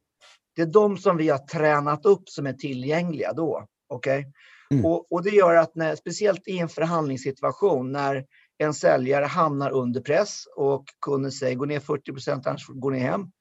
det 0.56 0.62
är 0.62 0.65
de 0.65 0.98
som 0.98 1.18
vi 1.18 1.30
har 1.30 1.38
tränat 1.38 2.06
upp 2.06 2.30
som 2.30 2.48
är 2.48 2.54
tillgängliga 2.54 3.34
då. 3.34 3.68
Okay? 3.89 4.25
Mm. 4.71 4.86
Och, 4.86 5.12
och 5.12 5.23
det 5.23 5.30
gör 5.30 5.56
att 5.56 5.75
när, 5.75 5.95
speciellt 5.95 6.47
i 6.47 6.60
en 6.60 6.69
förhandlingssituation 6.69 7.91
när 7.91 8.25
en 8.58 8.73
säljare 8.73 9.25
hamnar 9.25 9.71
under 9.71 10.02
press 10.02 10.43
och 10.56 10.86
kunden 11.02 11.32
säger 11.32 11.56
gå 11.56 11.65
ner 11.65 11.80
40 11.80 12.12
procent 12.12 12.47
annars 12.47 12.67
går 12.67 12.91
ni 12.91 12.99
hem. 12.99 13.32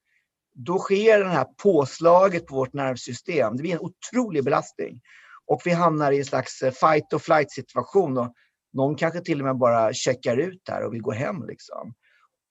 Då 0.55 0.79
sker 0.79 1.19
det 1.19 1.29
här 1.29 1.47
påslaget 1.63 2.47
på 2.47 2.55
vårt 2.55 2.73
nervsystem. 2.73 3.57
Det 3.57 3.61
blir 3.61 3.73
en 3.73 3.79
otrolig 3.79 4.43
belastning. 4.43 5.01
Och 5.45 5.61
vi 5.65 5.71
hamnar 5.71 6.11
i 6.11 6.17
en 6.17 6.25
slags 6.25 6.61
eh, 6.61 6.71
fight 6.71 7.13
or 7.13 7.19
flight 7.19 7.51
situation. 7.51 8.17
Och 8.17 8.33
någon 8.73 8.95
kanske 8.95 9.21
till 9.21 9.39
och 9.39 9.45
med 9.45 9.57
bara 9.57 9.93
checkar 9.93 10.37
ut 10.37 10.61
där 10.65 10.83
och 10.83 10.93
vill 10.93 11.01
gå 11.01 11.11
hem. 11.11 11.47
Liksom 11.47 11.93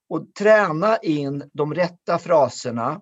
och 0.08 0.34
träna 0.34 0.96
in 0.96 1.50
de 1.52 1.74
rätta 1.74 2.18
fraserna. 2.18 3.00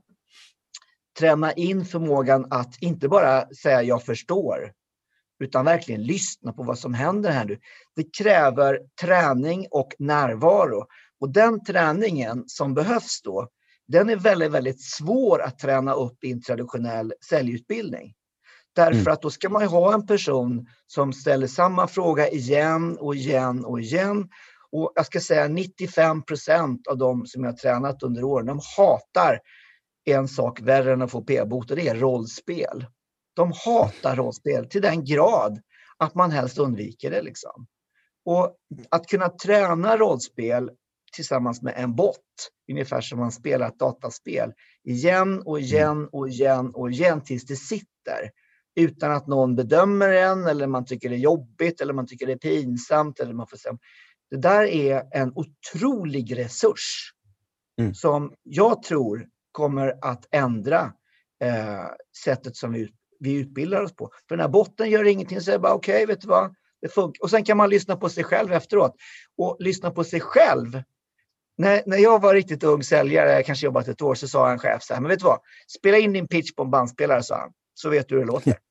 Träna 1.18 1.52
in 1.52 1.84
förmågan 1.84 2.46
att 2.50 2.82
inte 2.82 3.08
bara 3.08 3.48
säga 3.54 3.82
jag 3.82 4.02
förstår, 4.02 4.72
utan 5.38 5.64
verkligen 5.64 6.02
lyssna 6.02 6.52
på 6.52 6.62
vad 6.62 6.78
som 6.78 6.94
händer 6.94 7.30
här 7.30 7.44
nu. 7.44 7.58
Det 7.96 8.16
kräver 8.18 8.80
träning 9.00 9.66
och 9.70 9.94
närvaro. 9.98 10.86
Och 11.20 11.32
den 11.32 11.64
träningen 11.64 12.44
som 12.46 12.74
behövs 12.74 13.20
då, 13.22 13.48
den 13.88 14.10
är 14.10 14.16
väldigt, 14.16 14.50
väldigt 14.52 14.82
svår 14.82 15.42
att 15.42 15.58
träna 15.58 15.92
upp 15.92 16.24
i 16.24 16.32
en 16.32 16.42
traditionell 16.42 17.12
säljutbildning. 17.30 18.14
Därför 18.74 19.00
Mm. 19.00 19.12
att 19.12 19.22
då 19.22 19.30
ska 19.30 19.48
man 19.48 19.62
ju 19.62 19.68
ha 19.68 19.94
en 19.94 20.06
person 20.06 20.66
som 20.86 21.12
ställer 21.12 21.46
samma 21.46 21.86
fråga 21.86 22.28
igen 22.28 22.96
och 22.98 23.14
igen 23.14 23.64
och 23.64 23.80
igen. 23.80 24.28
Och 24.70 24.92
jag 24.94 25.06
ska 25.06 25.20
säga 25.20 25.48
95 25.48 26.22
procent 26.22 26.86
av 26.86 26.98
de 26.98 27.26
som 27.26 27.44
jag 27.44 27.50
har 27.50 27.56
tränat 27.56 28.02
under 28.02 28.24
åren, 28.24 28.46
de 28.46 28.60
hatar 28.76 29.40
en 30.04 30.28
sak 30.28 30.60
värre 30.60 30.92
än 30.92 31.02
att 31.02 31.10
få 31.10 31.22
p-bot 31.22 31.70
och 31.70 31.76
det 31.76 31.88
är 31.88 31.94
rollspel. 31.94 32.86
De 33.36 33.52
hatar 33.64 34.16
rollspel 34.16 34.68
till 34.68 34.82
den 34.82 35.04
grad 35.04 35.60
att 35.96 36.14
man 36.14 36.30
helst 36.30 36.58
undviker 36.58 37.10
det. 37.10 37.22
Liksom. 37.22 37.66
Och 38.24 38.56
att 38.88 39.06
kunna 39.06 39.28
träna 39.28 39.96
rollspel 39.96 40.70
tillsammans 41.12 41.62
med 41.62 41.74
en 41.76 41.94
bot, 41.96 42.16
ungefär 42.70 43.00
som 43.00 43.18
man 43.18 43.32
spelar 43.32 43.68
ett 43.68 43.78
dataspel, 43.78 44.52
igen 44.84 45.42
och 45.42 45.60
igen 45.60 46.08
och 46.12 46.28
igen 46.28 46.70
och 46.74 46.90
igen 46.90 47.24
tills 47.24 47.46
det 47.46 47.56
sitter. 47.56 48.30
Utan 48.76 49.12
att 49.12 49.26
någon 49.26 49.56
bedömer 49.56 50.08
en 50.08 50.46
eller 50.46 50.66
man 50.66 50.84
tycker 50.84 51.08
det 51.08 51.16
är 51.16 51.18
jobbigt 51.18 51.80
eller 51.80 51.92
man 51.92 52.06
tycker 52.06 52.26
det 52.26 52.32
är 52.32 52.38
pinsamt. 52.38 53.20
Eller 53.20 53.34
man 53.34 53.46
får 53.46 53.56
säga. 53.56 53.78
Det 54.30 54.36
där 54.36 54.64
är 54.64 55.02
en 55.12 55.32
otrolig 55.34 56.38
resurs 56.38 57.12
Mm. 57.80 57.94
som 57.94 58.34
jag 58.42 58.82
tror 58.82 59.26
kommer 59.52 59.94
att 60.02 60.26
ändra 60.30 60.92
eh, 61.44 61.84
sättet 62.24 62.56
som 62.56 62.72
vi, 62.72 62.88
vi 63.20 63.32
utbildar 63.32 63.82
oss 63.82 63.96
på. 63.96 64.10
För 64.28 64.36
den 64.36 64.40
här 64.40 64.48
botten 64.48 64.90
gör 64.90 65.04
ingenting, 65.04 65.40
så 65.40 65.50
är 65.50 65.52
det 65.52 65.58
bara 65.58 65.74
okej, 65.74 65.94
okay, 65.94 66.06
vet 66.06 66.20
du 66.20 66.28
vad? 66.28 66.54
Det 66.82 66.88
funkar. 66.88 67.22
Och 67.22 67.30
sen 67.30 67.44
kan 67.44 67.56
man 67.56 67.70
lyssna 67.70 67.96
på 67.96 68.08
sig 68.08 68.24
själv 68.24 68.52
efteråt. 68.52 68.94
Och 69.38 69.56
lyssna 69.58 69.90
på 69.90 70.04
sig 70.04 70.20
själv. 70.20 70.82
När, 71.58 71.82
när 71.86 71.96
jag 71.96 72.22
var 72.22 72.34
riktigt 72.34 72.64
ung 72.64 72.82
säljare, 72.82 73.32
jag 73.32 73.46
kanske 73.46 73.66
jobbat 73.66 73.88
ett 73.88 74.02
år, 74.02 74.14
så 74.14 74.28
sa 74.28 74.50
en 74.50 74.58
chef 74.58 74.82
så 74.82 74.94
här, 74.94 75.00
men 75.00 75.08
vet 75.08 75.18
du 75.18 75.24
vad? 75.24 75.40
Spela 75.78 75.98
in 75.98 76.12
din 76.12 76.28
pitch 76.28 76.54
på 76.54 76.62
en 76.62 76.70
bandspelare, 76.70 77.22
sa 77.22 77.38
han. 77.38 77.50
Så 77.74 77.90
vet 77.90 78.08
du 78.08 78.14
hur 78.14 78.22
det 78.22 78.32
låter. 78.32 78.58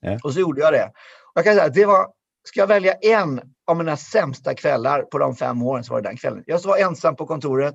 Ja. 0.00 0.18
Och 0.24 0.32
så 0.32 0.40
gjorde 0.40 0.60
jag 0.60 0.72
det. 0.72 0.84
Och 0.84 1.32
jag 1.34 1.44
kan 1.44 1.54
säga, 1.54 1.68
det 1.68 1.84
var, 1.84 2.06
ska 2.44 2.60
jag 2.60 2.66
välja 2.66 2.92
en 2.92 3.40
av 3.66 3.76
mina 3.76 3.96
sämsta 3.96 4.54
kvällar 4.54 5.02
på 5.02 5.18
de 5.18 5.36
fem 5.36 5.62
åren 5.62 5.84
så 5.84 5.92
var 5.92 6.00
det 6.00 6.08
den 6.08 6.16
kvällen. 6.16 6.42
Jag 6.46 6.58
var 6.64 6.78
ensam 6.78 7.16
på 7.16 7.26
kontoret. 7.26 7.74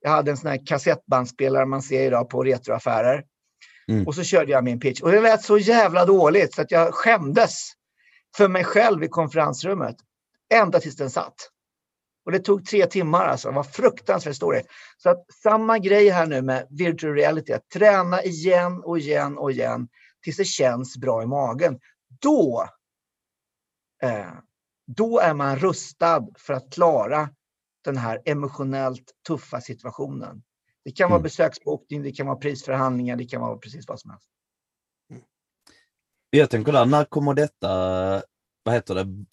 Jag 0.00 0.10
hade 0.10 0.30
en 0.30 0.36
sån 0.36 0.50
här 0.50 0.66
kassettbandspelare 0.66 1.66
man 1.66 1.82
ser 1.82 2.06
idag 2.06 2.30
på 2.30 2.44
retroaffärer. 2.44 3.24
Mm. 3.92 4.06
Och 4.06 4.14
så 4.14 4.24
körde 4.24 4.52
jag 4.52 4.64
min 4.64 4.80
pitch. 4.80 5.00
Och 5.00 5.12
det 5.12 5.20
lät 5.20 5.42
så 5.42 5.58
jävla 5.58 6.04
dåligt 6.04 6.54
så 6.54 6.62
att 6.62 6.70
jag 6.70 6.94
skämdes 6.94 7.72
för 8.36 8.48
mig 8.48 8.64
själv 8.64 9.04
i 9.04 9.08
konferensrummet. 9.08 9.96
Ända 10.54 10.80
tills 10.80 10.96
den 10.96 11.10
satt. 11.10 11.34
Och 12.24 12.32
det 12.32 12.38
tog 12.38 12.66
tre 12.66 12.86
timmar 12.86 13.26
alltså. 13.26 13.48
Det 13.48 13.54
var 13.54 13.62
fruktansvärt 13.62 14.36
story. 14.36 14.62
Så 14.96 15.10
att 15.10 15.32
samma 15.42 15.78
grej 15.78 16.08
här 16.08 16.26
nu 16.26 16.42
med 16.42 16.66
virtual 16.70 17.14
reality. 17.14 17.52
Att 17.52 17.68
träna 17.68 18.22
igen 18.22 18.82
och 18.84 18.98
igen 18.98 19.38
och 19.38 19.50
igen 19.50 19.88
tills 20.22 20.36
det 20.36 20.44
känns 20.44 20.96
bra 20.96 21.22
i 21.22 21.26
magen. 21.26 21.78
Då, 22.20 22.68
eh, 24.02 24.32
då 24.86 25.18
är 25.18 25.34
man 25.34 25.58
rustad 25.58 26.26
för 26.38 26.54
att 26.54 26.72
klara 26.72 27.28
den 27.84 27.96
här 27.96 28.22
emotionellt 28.24 29.12
tuffa 29.26 29.60
situationen. 29.60 30.42
Det 30.84 30.90
kan 30.92 31.10
vara 31.10 31.16
Mm. 31.18 31.22
besöksbokning, 31.22 32.02
det 32.02 32.12
kan 32.12 32.26
vara 32.26 32.36
prisförhandlingar, 32.36 33.16
det 33.16 33.24
kan 33.24 33.40
vara 33.40 33.56
precis 33.58 33.88
vad 33.88 34.00
som 34.00 34.10
helst. 34.10 34.26
Jag 36.30 36.50
tänker 36.50 36.72
där, 36.72 36.84
när 36.86 37.04
kommer 37.04 37.34
detta, 37.34 37.68
vad 38.62 38.74
heter 38.74 38.94
det, 38.94 39.24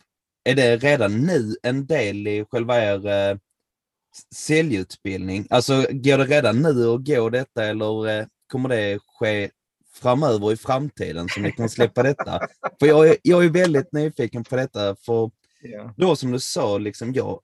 är 0.51 0.55
det 0.55 0.77
redan 0.77 1.17
nu 1.21 1.55
en 1.63 1.85
del 1.85 2.27
i 2.27 2.45
själva 2.51 2.77
er 2.85 3.07
eh, 3.07 3.37
säljutbildning? 4.35 5.47
Alltså 5.49 5.73
går 5.91 6.17
det 6.17 6.25
redan 6.25 6.61
nu 6.61 6.87
att 6.93 7.05
gå 7.07 7.29
detta 7.29 7.65
eller 7.65 8.07
eh, 8.19 8.25
kommer 8.51 8.69
det 8.69 8.99
ske 9.19 9.49
framöver 9.93 10.51
i 10.51 10.57
framtiden 10.57 11.27
så 11.29 11.39
ni 11.39 11.51
kan 11.51 11.69
släppa 11.69 12.03
detta? 12.03 12.39
För 12.79 12.85
jag 12.87 13.07
är, 13.09 13.17
jag 13.23 13.45
är 13.45 13.49
väldigt 13.49 13.91
nyfiken 13.93 14.43
på 14.43 14.55
detta, 14.55 14.95
för 14.95 15.31
Ja. 15.61 15.93
då 15.97 16.15
som 16.15 16.31
du 16.31 16.39
sa, 16.39 16.77
liksom 16.77 17.13
jag, 17.13 17.25
ja 17.25 17.41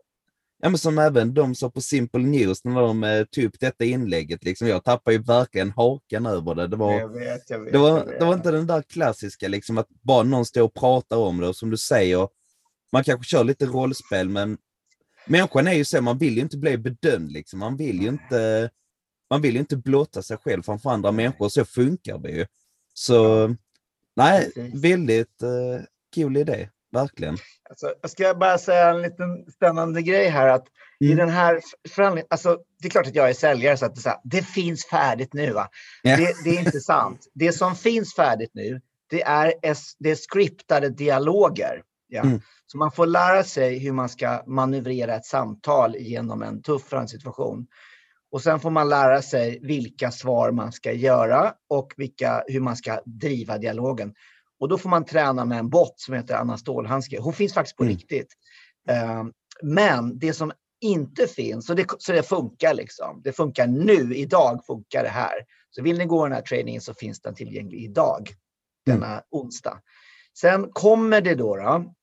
men 0.70 0.78
som 0.78 0.98
även 0.98 1.34
de 1.34 1.56
sa 1.56 1.70
på 1.70 1.82
Simple 1.82 2.22
News 2.22 2.64
när 2.64 2.82
de 2.82 3.04
eh, 3.04 3.24
tog 3.24 3.44
upp 3.44 3.60
detta 3.60 3.86
inlägget, 3.86 4.44
liksom 4.44 4.68
jag 4.68 4.84
tappade 4.84 5.16
ju 5.16 5.24
verkligen 5.24 5.72
hakan 5.72 6.26
över 6.26 6.56
det. 6.56 6.68
Det 6.68 6.76
var, 6.76 6.94
Jag 6.94 7.10
vet, 7.10 7.50
jag 7.50 7.60
vet. 7.60 7.74
det 7.74 7.78
var, 7.78 8.06
det 8.20 8.26
var 8.26 8.34
inte 8.34 8.52
den 8.52 8.68
där 8.68 8.82
klassiska, 8.82 9.48
liksom 9.48 9.78
att 9.78 9.88
bara 9.90 10.24
någon 10.24 10.46
står 10.46 10.62
och 10.62 10.74
pratar 10.74 11.18
om 11.18 11.38
det 11.38 11.48
och 11.48 11.56
som 11.56 11.70
du 11.70 11.78
säger, 11.78 12.28
man 12.92 13.04
kanske 13.04 13.30
kör 13.30 13.44
lite 13.44 13.66
rollspel 13.66 14.30
men 14.30 14.58
människan 15.28 15.68
är 15.68 15.74
ju 15.74 15.86
så, 15.86 16.02
man 16.02 16.18
vill 16.18 16.36
ju 16.36 16.42
inte 16.42 16.58
bli 16.58 16.78
bedömd 16.78 17.32
liksom. 17.32 17.60
Man 17.60 17.78
vill 17.78 18.02
ju 18.02 18.08
inte, 18.08 18.70
man 19.30 19.42
vill 19.42 19.54
ju 19.54 19.60
inte 19.60 19.78
blotta 19.78 20.22
sig 20.22 20.38
själv 20.38 20.64
framför 20.64 20.90
andra 20.90 21.12
människor, 21.12 21.50
så 21.50 21.66
funkar 21.66 22.18
det 22.18 22.32
ju. 22.32 22.46
Så 22.94 23.48
nej, 24.16 24.52
väldigt 24.74 25.44
uh, 25.44 25.86
cool 26.16 26.38
idé, 26.38 26.70
verkligen. 26.96 27.38
Alltså, 27.70 27.94
jag 28.02 28.12
ska 28.12 28.34
bara 28.34 28.58
säga 28.58 28.90
en 28.90 29.02
liten 29.02 29.52
spännande 29.52 30.02
grej 30.02 30.30
här. 30.30 30.48
Att 30.48 30.66
I 31.00 31.06
Mm. 31.06 31.18
den 31.18 31.30
här 31.30 31.62
förhandlingen, 31.90 32.28
alltså, 32.30 32.58
det 32.82 32.88
är 32.88 32.90
klart 32.90 33.08
att 33.08 33.16
jag 33.16 33.30
är 33.30 33.34
säljare 33.34 33.78
så 33.78 33.86
att 33.86 33.96
det, 33.96 34.02
så 34.02 34.10
här, 34.10 34.20
det 34.24 34.42
finns 34.42 34.86
färdigt 34.86 35.34
nu. 35.34 35.52
Va? 35.54 35.68
Ja. 36.02 36.18
Det, 36.18 36.34
det 36.44 36.50
är 36.50 36.60
inte 36.60 36.80
sant. 36.80 37.20
Det 37.34 37.52
som 37.52 37.76
finns 37.76 38.16
färdigt 38.16 38.52
nu, 38.54 38.82
det 39.10 39.22
är, 39.24 39.54
det 40.00 40.12
är 40.12 40.16
skriptade 40.16 40.90
dialoger. 40.90 41.82
Ja. 42.08 42.22
Mm. 42.22 42.42
Så 42.68 42.78
man 42.78 42.92
får 42.92 43.06
lära 43.06 43.44
sig 43.44 43.80
hur 43.80 43.92
man 43.92 44.10
ska 44.10 44.44
manövrera 44.48 45.16
ett 45.16 45.26
samtal 45.26 45.96
genom 45.96 46.42
en 46.42 46.62
tuff 46.62 46.84
förhandlingssituation. 46.84 47.68
Och 48.32 48.42
sen 48.42 48.60
får 48.60 48.70
man 48.70 48.90
lära 48.90 49.22
sig 49.22 49.60
vilka 49.62 50.12
svar 50.12 50.52
man 50.52 50.72
ska 50.72 50.92
göra 50.92 51.54
och 51.70 51.94
vilka, 51.98 52.44
hur 52.48 52.60
man 52.60 52.76
ska 52.76 53.02
driva 53.06 53.58
dialogen. 53.58 54.14
Och 54.60 54.70
då 54.70 54.78
får 54.78 54.90
man 54.90 55.06
träna 55.06 55.46
med 55.46 55.60
en 55.60 55.70
bot 55.70 55.94
som 56.00 56.14
heter 56.14 56.36
Anna 56.36 56.58
Stålhandske. 56.58 57.20
Hon 57.20 57.34
finns 57.34 57.54
faktiskt 57.54 57.78
på 57.78 57.84
Mm. 57.84 57.96
riktigt. 57.96 58.28
Eh, 58.90 59.24
men 59.64 60.20
det 60.20 60.34
som 60.34 60.52
inte 60.82 61.28
finns, 61.28 61.66
så 61.66 61.74
det, 61.74 61.86
så 61.98 62.12
det 62.12 62.24
funkar 62.24 62.74
liksom. 62.74 63.22
Det 63.24 63.32
funkar 63.34 63.68
nu, 63.68 64.16
idag 64.16 64.66
funkar 64.66 65.04
det 65.04 65.10
här. 65.10 65.34
Så 65.70 65.82
vill 65.82 65.98
ni 65.98 66.06
gå 66.06 66.24
den 66.24 66.34
här 66.34 66.42
trainingen 66.42 66.82
så 66.82 66.94
finns 66.94 67.22
den 67.22 67.36
tillgänglig 67.36 67.84
idag, 67.84 68.30
denna 68.86 69.22
onsdag. 69.30 69.82
Sen 70.40 70.72
kommer 70.72 71.22
det 71.22 71.36
då, 71.36 71.56
då 71.56 71.94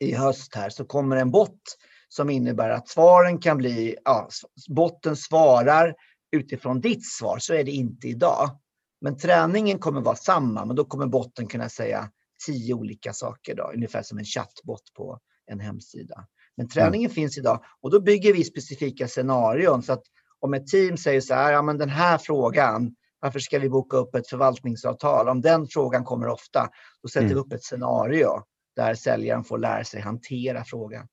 i 0.00 0.14
höst 0.14 0.54
här 0.54 0.70
så 0.70 0.84
kommer 0.84 1.16
en 1.16 1.30
bot 1.30 1.60
som 2.08 2.30
innebär 2.30 2.70
att 2.70 2.88
svaren 2.88 3.38
kan 3.38 3.56
bli, 3.56 3.96
ja, 4.04 4.28
botten 4.68 5.16
svarar 5.16 5.94
utifrån 6.32 6.80
ditt 6.80 7.06
svar. 7.06 7.38
Så 7.38 7.54
är 7.54 7.64
det 7.64 7.70
inte 7.70 8.08
idag. 8.08 8.58
Men 9.04 9.16
träningen 9.16 9.78
kommer 9.78 10.00
vara 10.00 10.16
samma, 10.16 10.64
men 10.64 10.76
då 10.76 10.84
kommer 10.84 11.06
botten 11.06 11.46
kunna 11.46 11.68
säga 11.68 12.10
tio 12.46 12.74
olika 12.74 13.12
saker 13.12 13.54
då, 13.54 13.70
ungefär 13.74 14.02
som 14.02 14.18
en 14.18 14.24
chattbot 14.24 14.82
på 14.96 15.18
en 15.46 15.60
hemsida. 15.60 16.26
Men 16.56 16.68
träningen 16.68 17.10
finns 17.10 17.38
idag 17.38 17.64
och 17.80 17.90
då 17.90 18.00
bygger 18.00 18.32
vi 18.32 18.44
specifika 18.44 19.08
scenarion 19.08 19.82
så 19.82 19.92
att 19.92 20.02
om 20.40 20.54
ett 20.54 20.66
team 20.66 20.96
säger 20.96 21.20
så 21.20 21.34
här, 21.34 21.52
ja 21.52 21.62
men 21.62 21.78
den 21.78 21.88
här 21.88 22.18
frågan, 22.18 22.94
varför 23.20 23.38
ska 23.38 23.58
vi 23.58 23.68
boka 23.68 23.96
upp 23.96 24.14
ett 24.14 24.28
förvaltningsavtal? 24.28 25.28
Om 25.28 25.40
den 25.40 25.66
frågan 25.66 26.04
kommer 26.04 26.28
ofta, 26.28 26.68
då 27.02 27.08
sätter 27.08 27.26
Mm. 27.26 27.34
vi 27.34 27.40
upp 27.40 27.52
ett 27.52 27.64
scenario 27.64 28.28
där 28.76 28.94
säljaren 28.94 29.44
får 29.44 29.58
lära 29.58 29.84
sig 29.84 30.00
hantera 30.00 30.64
frågan. 30.64 31.06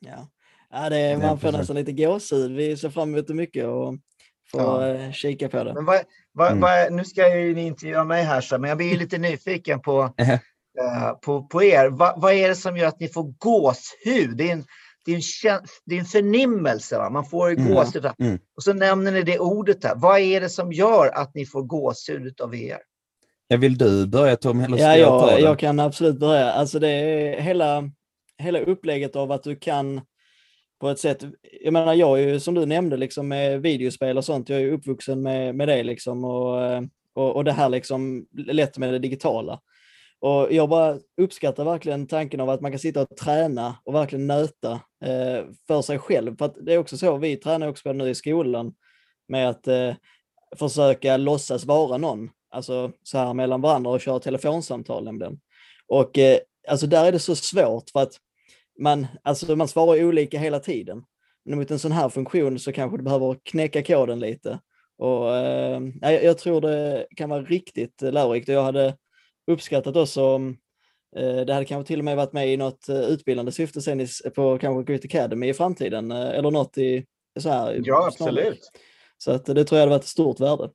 Ja, 0.00 0.28
ja 0.70 0.88
det, 0.90 1.18
man 1.18 1.40
får 1.40 1.52
nästan 1.52 1.76
lite 1.76 1.92
gåshud. 1.92 2.52
Vi 2.52 2.76
ser 2.76 2.90
fram 2.90 3.14
emot 3.14 3.26
det 3.26 3.34
mycket 3.34 3.66
och 3.66 3.94
får 4.50 4.82
Ja. 4.84 5.12
kika 5.12 5.48
på 5.48 5.64
det. 5.64 5.74
Men 5.74 5.84
vad, 5.84 6.00
vad, 6.32 6.46
Mm. 6.48 6.60
vad, 6.60 6.92
nu 6.92 7.04
ska 7.04 7.38
ju 7.38 7.54
ni 7.54 7.66
intervjua 7.66 8.04
mig 8.04 8.22
här, 8.22 8.40
så, 8.40 8.58
men 8.58 8.68
jag 8.68 8.76
blir 8.78 8.96
lite 8.98 9.18
nyfiken 9.18 9.80
på, 9.80 10.14
Eh, 10.80 11.10
på, 11.24 11.42
på 11.46 11.62
er. 11.62 11.88
Va, 11.88 12.14
vad 12.16 12.32
är 12.32 12.48
det 12.48 12.54
som 12.54 12.76
gör 12.76 12.86
att 12.88 13.00
ni 13.00 13.08
får 13.08 13.22
gåshud? 13.38 14.36
Det 14.36 14.48
är 14.48 14.52
en, 14.52 14.64
det 15.04 15.10
är 15.12 15.14
en, 15.14 15.20
kä- 15.20 15.66
det 15.86 15.94
är 15.94 15.98
en 16.00 16.04
förnimmelse, 16.06 16.98
va? 16.98 17.10
man 17.10 17.24
får 17.24 17.50
Mm. 17.50 17.74
gåshud. 17.74 18.06
Mm. 18.18 18.38
Och 18.56 18.62
så 18.62 18.72
nämner 18.72 19.12
ni 19.12 19.22
det 19.22 19.38
ordet 19.38 19.84
här. 19.84 19.94
Vad 19.96 20.20
är 20.20 20.40
det 20.40 20.48
som 20.48 20.72
gör 20.72 21.10
att 21.14 21.34
ni 21.34 21.46
får 21.46 21.62
gåshud 21.62 22.40
av 22.40 22.54
er? 22.54 22.78
Ja, 23.48 23.56
vill 23.56 23.78
du 23.78 24.06
börja 24.06 24.36
Tom 24.36 24.60
eller 24.60 24.76
ska 24.76 24.86
Ja, 24.86 24.96
jag 24.96 25.20
ta 25.22 25.30
jag, 25.30 25.40
jag 25.40 25.58
kan 25.58 25.80
absolut 25.80 26.18
börja. 26.20 26.52
Alltså 26.52 26.78
det 26.78 26.88
är 26.88 27.40
hela, 27.40 27.82
hela 28.38 28.58
upplägget 28.60 29.16
av 29.16 29.32
att 29.32 29.42
du 29.42 29.56
kan 29.56 30.00
på 30.80 30.88
ett 30.88 30.98
sätt, 30.98 31.24
jag 31.62 31.72
menar 31.72 31.94
jag 31.94 32.22
är 32.22 32.28
ju 32.28 32.40
som 32.40 32.54
du 32.54 32.66
nämnde 32.66 32.96
liksom 32.96 33.28
med 33.28 33.62
videospel 33.62 34.18
och 34.18 34.24
sånt, 34.24 34.48
jag 34.48 34.58
är 34.58 34.62
ju 34.62 34.72
uppvuxen 34.72 35.22
med, 35.22 35.54
med 35.54 35.68
det 35.68 35.82
liksom 35.82 36.24
och, 36.24 36.64
eh, 36.64 36.82
och, 37.14 37.36
och 37.36 37.44
det 37.44 37.52
här 37.52 37.68
liksom 37.68 38.26
lätt 38.32 38.78
med 38.78 38.92
det 38.92 38.98
digitala. 38.98 39.60
Och 40.20 40.52
jag 40.52 40.68
bara 40.68 40.98
uppskattar 41.20 41.64
verkligen 41.64 42.06
tanken 42.06 42.40
av 42.40 42.50
att 42.50 42.60
man 42.60 42.72
kan 42.72 42.78
sitta 42.78 43.02
och 43.02 43.16
träna 43.16 43.76
och 43.84 43.94
verkligen 43.94 44.26
nöta 44.26 44.72
eh, 45.04 45.44
för 45.66 45.82
sig 45.82 45.98
själv. 45.98 46.36
För 46.36 46.44
att 46.44 46.56
det 46.60 46.74
är 46.74 46.78
också 46.78 46.96
så, 46.96 47.16
vi 47.16 47.36
tränar 47.36 47.68
också 47.68 47.82
på 47.82 47.92
nu 47.92 48.10
i 48.10 48.14
skolan 48.14 48.74
med 49.28 49.48
att 49.48 49.68
eh, 49.68 49.94
försöka 50.56 51.16
låtsas 51.16 51.64
vara 51.64 51.96
någon, 51.96 52.30
alltså 52.50 52.92
så 53.02 53.18
här 53.18 53.34
mellan 53.34 53.60
varandra 53.60 53.90
och 53.90 54.00
köra 54.00 54.18
telefonsamtal 54.18 55.04
nämligen. 55.04 55.40
Och 55.88 56.18
eh, 56.18 56.38
alltså 56.68 56.86
där 56.86 57.04
är 57.04 57.12
det 57.12 57.18
så 57.18 57.36
svårt 57.36 57.90
för 57.90 58.00
att 58.00 58.12
man, 58.78 59.06
alltså 59.22 59.56
man 59.56 59.68
svarar 59.68 60.04
olika 60.04 60.38
hela 60.38 60.60
tiden. 60.60 61.04
Men 61.44 61.58
mot 61.58 61.70
en 61.70 61.78
sån 61.78 61.92
här 61.92 62.08
funktion 62.08 62.58
så 62.58 62.72
kanske 62.72 62.96
du 62.96 63.02
behöver 63.02 63.36
knäcka 63.42 63.82
koden 63.82 64.20
lite. 64.20 64.58
Och, 64.98 65.36
eh, 65.36 65.80
ja, 66.00 66.12
jag, 66.12 66.24
jag 66.24 66.38
tror 66.38 66.60
det 66.60 67.06
kan 67.16 67.30
vara 67.30 67.42
riktigt 67.42 68.02
eh, 68.02 68.12
lärorikt 68.12 68.48
och 68.48 68.54
jag 68.54 68.62
hade 68.62 68.96
uppskattat 69.46 69.96
också 69.96 70.24
om 70.24 70.58
eh, 71.16 71.40
det 71.40 71.54
hade 71.54 71.64
kanske 71.64 71.86
till 71.86 71.98
och 71.98 72.04
med 72.04 72.16
varit 72.16 72.32
med 72.32 72.52
i 72.52 72.56
något 72.56 72.88
eh, 72.88 73.00
utbildande 73.00 73.52
syfte 73.52 73.80
sen 73.80 74.00
i, 74.00 74.08
på 74.34 74.58
kanske 74.58 74.92
Grit 74.92 75.04
Academy 75.04 75.48
i 75.48 75.54
framtiden 75.54 76.12
eh, 76.12 76.28
eller 76.30 76.50
något 76.50 76.78
i 76.78 77.06
så 77.40 77.48
här. 77.48 78.10
snarlikt. 78.10 78.64
Så 79.18 79.32
att 79.32 79.44
det 79.44 79.64
tror 79.64 79.78
jag 79.78 79.82
hade 79.82 79.90
varit 79.90 80.02
ett 80.02 80.08
stort 80.08 80.40
värde. 80.40 80.70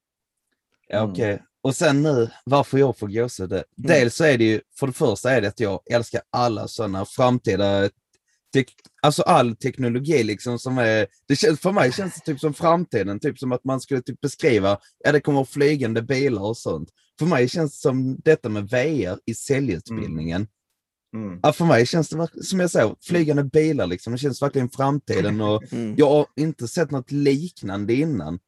Ja. 0.87 1.03
Okej, 1.03 1.41
och 1.63 1.76
sen 1.76 2.04
nu 2.04 2.30
varför 2.45 2.78
jag 2.78 2.97
får 2.97 3.08
gåshud. 3.08 3.50
det- 3.50 3.63
Dels 3.76 4.15
så 4.15 4.24
är 4.24 4.38
det 4.38 4.43
ju, 4.43 4.62
för 4.80 4.88
det 4.88 4.93
första 4.93 5.32
är 5.32 5.41
det 5.41 5.47
att 5.47 5.60
jag 5.60 5.80
älskar 5.91 6.21
alla 6.30 6.67
sådana 6.67 7.06
framtida, 7.06 7.89
alltså 9.02 9.21
all 9.21 9.56
teknologi 9.56 10.24
liksom 10.24 10.60
som 10.60 10.78
är, 10.78 11.08
det 11.28 11.36
känns, 11.36 11.60
för 11.60 11.71
mig 11.71 11.91
känns 11.93 12.13
det 12.15 12.21
typ 12.21 12.39
som 12.39 12.54
framtiden, 12.54 13.19
typ 13.19 13.39
som 13.39 13.52
att 13.52 13.63
man 13.63 13.82
skulle 13.82 14.02
typ 14.02 14.21
beskriva, 14.21 14.78
ja 15.04 15.12
det 15.12 15.21
kommer 15.21 15.43
flygande 15.43 16.02
bilar 16.02 16.41
och 16.41 16.58
sånt. 16.58 16.89
För 17.19 17.26
mig 17.26 17.50
känns 17.50 17.71
det 17.71 17.82
som 17.82 18.19
detta 18.19 18.50
med 18.50 18.69
VR 18.69 19.19
i 19.26 19.34
säljutbildningen. 19.36 20.47
Mm. 21.15 21.39
Ja, 21.43 21.54
för 21.54 21.65
mig 21.65 21.86
känns 21.86 22.10
det 22.10 22.28
som 22.43 22.60
jag 22.60 22.69
säger, 22.71 22.95
flygande 23.02 23.43
bilar 23.43 23.88
liksom, 23.88 24.13
det 24.13 24.19
känns 24.19 24.41
verkligen 24.41 24.69
framtiden 24.69 25.41
och 25.41 25.63
Mm. 25.74 25.95
jag 25.97 26.10
har 26.10 26.26
inte 26.36 26.67
sett 26.67 26.91
något 26.91 27.12
liknande 27.12 27.93
innan. 27.93 28.39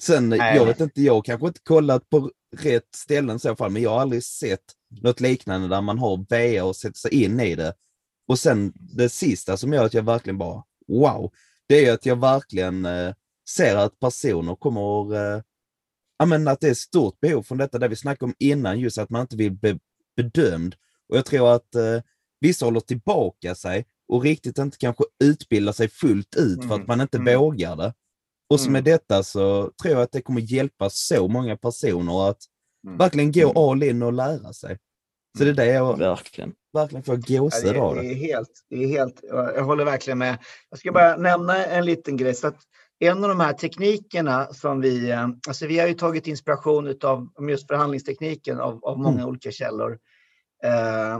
Sen, 0.00 0.28
Nej, 0.28 0.56
jag 0.56 0.66
vet 0.66 0.80
inte, 0.80 1.02
jag 1.02 1.24
kanske 1.24 1.46
inte 1.46 1.60
kollat 1.60 2.10
på 2.10 2.30
rätt 2.56 2.94
ställen 2.94 3.36
i 3.36 3.40
så 3.40 3.56
fall, 3.56 3.70
men 3.70 3.82
jag 3.82 3.90
har 3.90 4.00
aldrig 4.00 4.24
sett 4.24 4.64
något 5.02 5.20
liknande 5.20 5.68
där 5.68 5.80
man 5.80 5.98
har 5.98 6.16
VR 6.16 6.62
och 6.62 6.76
sätter 6.76 6.98
sig 6.98 7.24
in 7.24 7.40
i 7.40 7.54
det. 7.54 7.74
Och 8.28 8.38
sen 8.38 8.72
det 8.74 9.08
sista 9.08 9.56
som 9.56 9.72
gör 9.72 9.84
att 9.84 9.94
jag 9.94 10.02
verkligen 10.02 10.38
bara, 10.38 10.64
wow, 10.88 11.32
det 11.68 11.86
är 11.86 11.92
att 11.92 12.06
jag 12.06 12.20
verkligen 12.20 12.84
eh, 12.84 13.14
ser 13.48 13.76
att 13.76 13.98
personer 13.98 14.54
kommer, 14.54 15.14
eh, 15.14 15.42
ja 16.18 16.26
men 16.26 16.48
att 16.48 16.60
det 16.60 16.68
är 16.68 16.74
stort 16.74 17.20
behov 17.20 17.42
från 17.42 17.58
detta, 17.58 17.78
det 17.78 17.88
vi 17.88 17.96
snackade 17.96 18.24
om 18.24 18.34
innan, 18.38 18.80
just 18.80 18.98
att 18.98 19.10
man 19.10 19.20
inte 19.20 19.36
vill 19.36 19.52
bli 19.52 19.78
bedömd. 20.16 20.74
Och 21.08 21.16
jag 21.16 21.26
tror 21.26 21.54
att 21.54 21.74
eh, 21.74 22.00
vissa 22.40 22.64
håller 22.64 22.80
tillbaka 22.80 23.54
sig 23.54 23.86
och 24.08 24.22
riktigt 24.22 24.58
inte 24.58 24.78
kanske 24.78 25.04
utbildar 25.24 25.72
sig 25.72 25.88
fullt 25.88 26.36
ut 26.36 26.58
för 26.58 26.64
Mm, 26.64 26.80
att 26.80 26.86
man 26.86 27.00
inte 27.00 27.18
mm. 27.18 27.38
vågar 27.38 27.76
det. 27.76 27.94
Och 28.50 28.60
så 28.60 28.64
Mm. 28.66 28.72
med 28.72 28.84
detta 28.84 29.22
så 29.22 29.70
tror 29.82 29.94
jag 29.94 30.02
att 30.02 30.12
det 30.12 30.22
kommer 30.22 30.40
hjälpa 30.40 30.90
så 30.90 31.28
många 31.28 31.56
personer 31.56 32.28
att 32.30 32.38
Mm. 32.86 32.98
verkligen 32.98 33.32
gå 33.32 33.70
all 33.70 33.82
in 33.82 34.02
och 34.02 34.12
lära 34.12 34.52
sig. 34.52 34.78
Så 35.38 35.44
det 35.44 35.50
är 35.50 35.54
det 35.54 35.66
jag 35.66 35.98
Verkligen. 35.98 36.52
verkligen 36.72 37.02
får 37.02 37.16
gåshud 37.16 37.74
det, 37.74 37.80
av 37.80 37.94
det 37.94 38.00
det. 38.02 38.08
är 38.08 38.14
helt, 38.14 38.50
det 38.70 38.84
är 38.84 38.88
helt, 38.88 39.20
jag 39.22 39.64
håller 39.64 39.84
verkligen 39.84 40.18
med. 40.18 40.38
Jag 40.70 40.78
ska 40.78 40.92
bara 40.92 41.16
nämna 41.16 41.64
en 41.66 41.84
liten 41.84 42.16
grej. 42.16 42.34
Så 42.34 42.46
att 42.46 42.56
en 42.98 43.24
av 43.24 43.28
de 43.28 43.40
här 43.40 43.52
teknikerna 43.52 44.46
som 44.54 44.80
vi, 44.80 45.10
eh, 45.10 45.28
alltså 45.48 45.66
vi 45.66 45.78
har 45.78 45.88
ju 45.88 45.94
tagit 45.94 46.26
inspiration 46.26 46.94
av 47.02 47.28
just 47.48 47.66
förhandlingstekniken 47.68 48.60
av, 48.60 48.84
av 48.84 48.98
många 48.98 49.26
olika 49.26 49.50
källor. 49.50 49.98
Eh, 50.64 51.18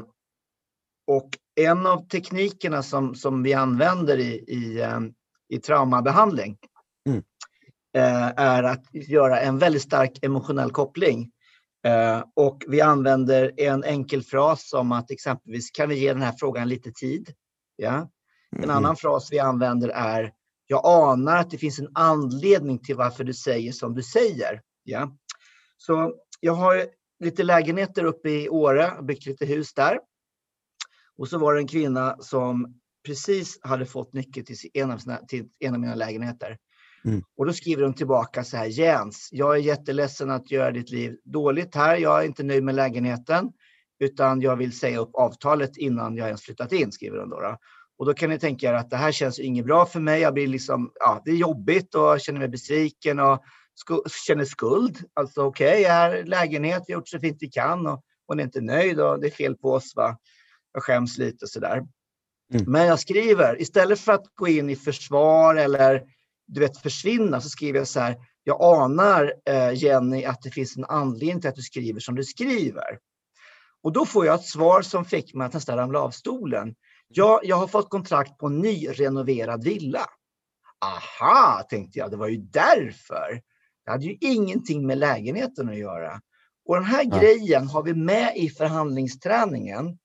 och 1.07 1.29
en 1.61 1.87
av 1.87 2.09
teknikerna 2.09 2.83
som, 2.83 3.15
som 3.15 3.43
vi 3.43 3.55
använder 3.55 4.19
i, 4.19 4.45
i, 4.49 4.81
eh, 4.81 5.01
i 5.49 5.59
traumabehandling, 5.59 6.47
Mm. 6.47 6.57
eh, 6.59 6.68
är 8.37 8.63
att 8.63 8.85
göra 8.93 9.41
en 9.41 9.59
väldigt 9.59 9.83
stark 9.83 10.19
emotionell 10.23 10.71
koppling. 10.71 11.31
Eh, 11.87 12.25
och 12.37 12.65
vi 12.69 12.81
använder 12.81 13.53
en 13.57 13.85
enkel 13.85 14.23
fras 14.23 14.69
som 14.69 14.93
att 14.93 15.11
exempelvis 15.11 15.71
kan 15.71 15.89
vi 15.89 15.99
ge 15.99 16.13
den 16.13 16.23
här 16.23 16.35
frågan 16.39 16.69
lite 16.69 16.93
tid? 16.93 17.35
Ja. 17.77 18.11
En 18.57 18.65
Mm. 18.65 18.77
annan 18.77 18.97
fras 18.97 19.33
vi 19.33 19.39
använder 19.39 19.89
är 19.89 20.33
jag 20.67 20.81
anar 20.85 21.37
att 21.37 21.51
det 21.51 21.59
finns 21.59 21.79
en 21.79 21.89
anledning 21.95 22.79
till 22.79 22.97
varför 22.97 23.25
du 23.25 23.35
säger 23.35 23.73
som 23.73 23.95
du 23.95 24.03
säger. 24.03 24.63
Ja. 24.85 25.17
Så 25.77 26.15
jag 26.41 26.53
har 26.53 26.87
lite 27.25 27.43
lägenheter 27.43 28.05
uppe 28.05 28.31
i 28.31 28.49
Åre, 28.49 29.03
byggt 29.03 29.27
lite 29.27 29.47
hus 29.47 29.75
där. 29.75 29.99
Och 31.17 31.29
så 31.29 31.39
var 31.39 31.55
det 31.55 31.61
en 31.61 31.69
kvinna 31.69 32.17
som 32.21 32.81
precis 33.07 33.59
hade 33.63 33.87
fått 33.87 34.13
nyckel 34.13 34.45
till 34.45 34.57
en 34.75 34.91
av, 34.91 34.99
sina, 34.99 35.17
till 35.17 35.49
en 35.59 35.75
av 35.75 35.81
mina 35.81 35.95
lägenheter. 35.95 36.59
Mm. 37.05 37.23
Och 37.37 37.47
då 37.47 37.53
skriver 37.53 37.83
de 37.83 37.95
tillbaka 37.95 38.45
så 38.45 38.57
här, 38.57 38.67
Jens, 38.67 39.29
jag 39.33 39.57
är 39.57 39.61
jätteledsen 39.61 40.31
att 40.31 40.51
göra 40.51 40.71
ditt 40.71 40.91
liv 40.91 41.17
dåligt 41.25 41.75
här. 41.75 41.97
Jag 41.97 42.21
är 42.21 42.27
inte 42.27 42.43
nöjd 42.43 42.65
med 42.65 42.75
lägenheten, 42.75 43.53
utan 44.01 44.41
jag 44.41 44.57
vill 44.57 44.79
säga 44.79 44.99
upp 44.99 45.11
avtalet 45.15 45.77
innan 45.77 46.17
jag 46.17 46.27
ens 46.27 46.43
flyttat 46.43 46.73
in, 46.73 46.93
skriver 46.93 47.19
de 47.19 47.31
då. 47.31 47.41
då. 47.41 47.59
Och 47.99 48.07
då 48.07 48.15
kan 48.15 48.31
ni 48.31 48.39
tänka 48.39 48.69
er 48.71 48.75
att 48.75 48.91
det 48.91 48.97
här 48.97 49.13
känns 49.13 49.39
inget 49.39 49.65
bra 49.65 49.87
för 49.87 50.01
mig. 50.01 50.21
Jag 50.21 50.35
blir 50.35 50.47
liksom, 50.47 50.93
ja, 50.95 51.23
det 51.25 51.31
är 51.31 51.35
jobbigt 51.35 51.95
och 51.95 52.03
jag 52.03 52.21
känner 52.23 52.39
mig 52.39 52.49
besviken 52.49 53.19
och 53.21 53.43
sku, 53.75 53.95
känner 54.27 54.45
skuld. 54.45 54.99
Alltså 55.15 55.43
okej, 55.43 55.69
okay, 55.69 55.83
jag 55.83 56.19
är 56.19 56.25
lägenhet, 56.25 56.85
vi 56.87 56.93
har 56.93 57.01
gjort 57.01 57.09
så 57.09 57.21
fint 57.21 57.37
vi 57.41 57.49
kan 57.49 57.87
och 57.87 58.03
hon 58.27 58.41
är 58.41 58.45
inte 58.45 58.61
nöjd 58.61 59.01
och 59.01 59.21
det 59.21 59.27
är 59.27 59.31
fel 59.31 59.57
på 59.57 59.73
oss. 59.73 59.93
Va? 59.97 60.19
Jag 60.73 60.83
skäms 60.83 61.19
lite 61.19 61.47
sådär. 61.47 61.83
Mm. 62.55 62.73
Men 62.73 62.87
jag 62.87 63.01
skriver, 63.01 63.61
istället 63.61 64.01
för 64.01 64.13
att 64.13 64.25
gå 64.35 64.49
in 64.49 64.71
i 64.71 64.77
försvar 64.77 65.55
eller 65.55 66.03
du 66.49 66.61
vet, 66.61 66.79
försvinna, 66.79 67.41
så 67.41 67.49
skriver 67.49 67.79
jag 67.79 67.89
så 67.89 68.01
här. 68.01 68.17
Jag 68.45 68.63
anar, 68.63 69.35
eh, 69.49 69.73
Jenny, 69.73 70.25
att 70.25 70.43
det 70.43 70.51
finns 70.51 70.77
en 70.77 70.85
anledning 70.85 71.41
till 71.41 71.51
att 71.51 71.57
du 71.57 71.63
skriver 71.63 72.01
som 72.01 72.15
du 72.15 72.25
skriver. 72.25 72.99
Och 73.83 73.93
då 73.93 74.07
får 74.07 74.27
jag 74.27 74.35
ett 74.35 74.47
svar 74.47 74.83
som 74.83 75.05
fick 75.05 75.35
mig 75.35 75.47
att 75.47 75.53
nästan 75.53 75.77
ramla 75.77 76.01
av 76.01 76.11
stolen. 76.11 76.75
Ja, 77.09 77.41
jag 77.45 77.57
har 77.57 77.67
fått 77.67 77.91
kontrakt 77.91 78.39
på 78.39 78.47
en 78.47 78.59
nyrenoverad 78.59 79.65
villa. 79.65 80.07
Aha, 80.85 81.63
tänkte 81.71 81.99
jag, 81.99 82.11
det 82.11 82.17
var 82.17 82.29
ju 82.29 82.37
därför. 82.37 83.41
Det 83.85 83.91
hade 83.91 84.05
ju 84.05 84.17
ingenting 84.21 84.87
med 84.87 84.99
lägenheten 84.99 85.69
att 85.69 85.79
göra. 85.79 86.21
Och 86.69 86.75
den 86.75 86.85
här 86.85 87.05
Ja. 87.11 87.19
grejen 87.21 87.69
har 87.69 87.83
vi 87.83 87.95
med 87.95 88.37
i 88.37 88.49
förhandlingsträningen. 88.51 89.99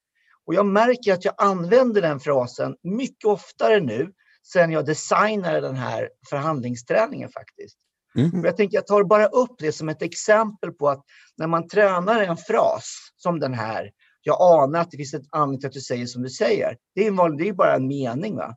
Och 0.45 0.53
jag 0.53 0.65
märker 0.65 1.13
att 1.13 1.25
jag 1.25 1.33
använder 1.37 2.01
den 2.01 2.19
frasen 2.19 2.75
mycket 2.83 3.25
oftare 3.25 3.79
nu 3.79 4.11
sen 4.43 4.71
jag 4.71 4.85
designade 4.85 5.61
den 5.61 5.75
här 5.75 6.09
förhandlingsträningen 6.29 7.29
faktiskt. 7.29 7.77
Mm. 8.17 8.45
Jag 8.45 8.57
tänker 8.57 8.77
jag 8.77 8.87
tar 8.87 9.03
bara 9.03 9.25
upp 9.25 9.55
det 9.57 9.71
som 9.71 9.89
ett 9.89 10.01
exempel 10.01 10.71
på 10.71 10.89
att 10.89 11.03
när 11.37 11.47
man 11.47 11.67
tränar 11.67 12.21
en 12.21 12.37
fras 12.37 12.97
som 13.15 13.39
den 13.39 13.53
här, 13.53 13.91
jag 14.21 14.37
anar 14.41 14.79
att 14.79 14.91
det 14.91 14.97
finns 14.97 15.13
ett 15.13 15.27
anledning 15.29 15.59
till 15.59 15.67
att 15.67 15.73
du 15.73 15.81
säger 15.81 16.05
som 16.05 16.23
du 16.23 16.29
säger. 16.29 16.77
Det 16.95 17.07
är, 17.07 17.37
det 17.37 17.47
är 17.47 17.53
bara 17.53 17.75
en 17.75 17.87
mening. 17.87 18.35
Va? 18.35 18.55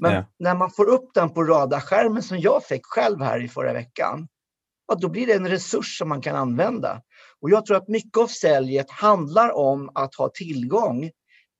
Men 0.00 0.12
Ja. 0.12 0.24
när 0.38 0.54
man 0.54 0.70
får 0.70 0.88
upp 0.88 1.10
den 1.14 1.30
på 1.30 1.44
radarskärmen 1.44 2.22
som 2.22 2.38
jag 2.38 2.64
fick 2.64 2.86
själv 2.86 3.20
här 3.20 3.44
i 3.44 3.48
förra 3.48 3.72
veckan, 3.72 4.28
ja, 4.88 4.94
då 4.94 5.08
blir 5.08 5.26
det 5.26 5.32
en 5.34 5.48
resurs 5.48 5.98
som 5.98 6.08
man 6.08 6.20
kan 6.20 6.36
använda. 6.36 7.02
Och 7.40 7.50
jag 7.50 7.66
tror 7.66 7.76
att 7.76 7.88
mycket 7.88 8.18
av 8.18 8.26
säljet 8.26 8.90
handlar 8.90 9.56
om 9.56 9.90
att 9.94 10.14
ha 10.14 10.30
tillgång 10.34 11.10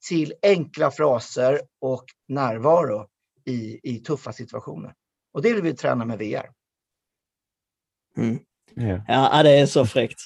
till 0.08 0.34
enkla 0.42 0.90
fraser 0.90 1.60
och 1.80 2.04
närvaro 2.28 3.06
i, 3.46 3.80
i 3.82 3.98
tuffa 3.98 4.32
situationer. 4.32 4.94
Och 5.32 5.42
det 5.42 5.54
vill 5.54 5.62
vi 5.62 5.74
träna 5.74 6.04
med 6.04 6.18
VR. 6.18 6.50
Mm. 8.16 8.38
Ja. 8.74 9.04
Ja, 9.08 9.42
det 9.42 9.50
är 9.50 9.66
så 9.66 9.86
fräckt. 9.86 10.20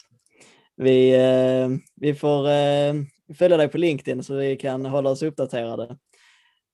Vi, 0.76 1.14
eh, 1.14 1.68
vi 1.94 2.14
får 2.14 2.48
eh, 2.48 2.94
följa 3.38 3.56
dig 3.56 3.68
på 3.68 3.78
LinkedIn 3.78 4.22
så 4.22 4.34
vi 4.34 4.56
kan 4.56 4.86
hålla 4.86 5.10
oss 5.10 5.22
uppdaterade. 5.22 5.96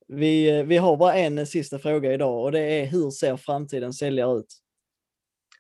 Vi, 0.09 0.59
eh, 0.59 0.65
vi 0.65 0.77
har 0.77 0.97
bara 0.97 1.15
en 1.15 1.47
sista 1.47 1.79
fråga 1.79 2.13
idag 2.13 2.45
och 2.45 2.53
det 2.53 2.61
är 2.61 2.87
hur 2.87 3.11
ser 3.11 3.37
framtidens 3.37 3.99
säljare 3.99 4.39
ut? 4.39 4.64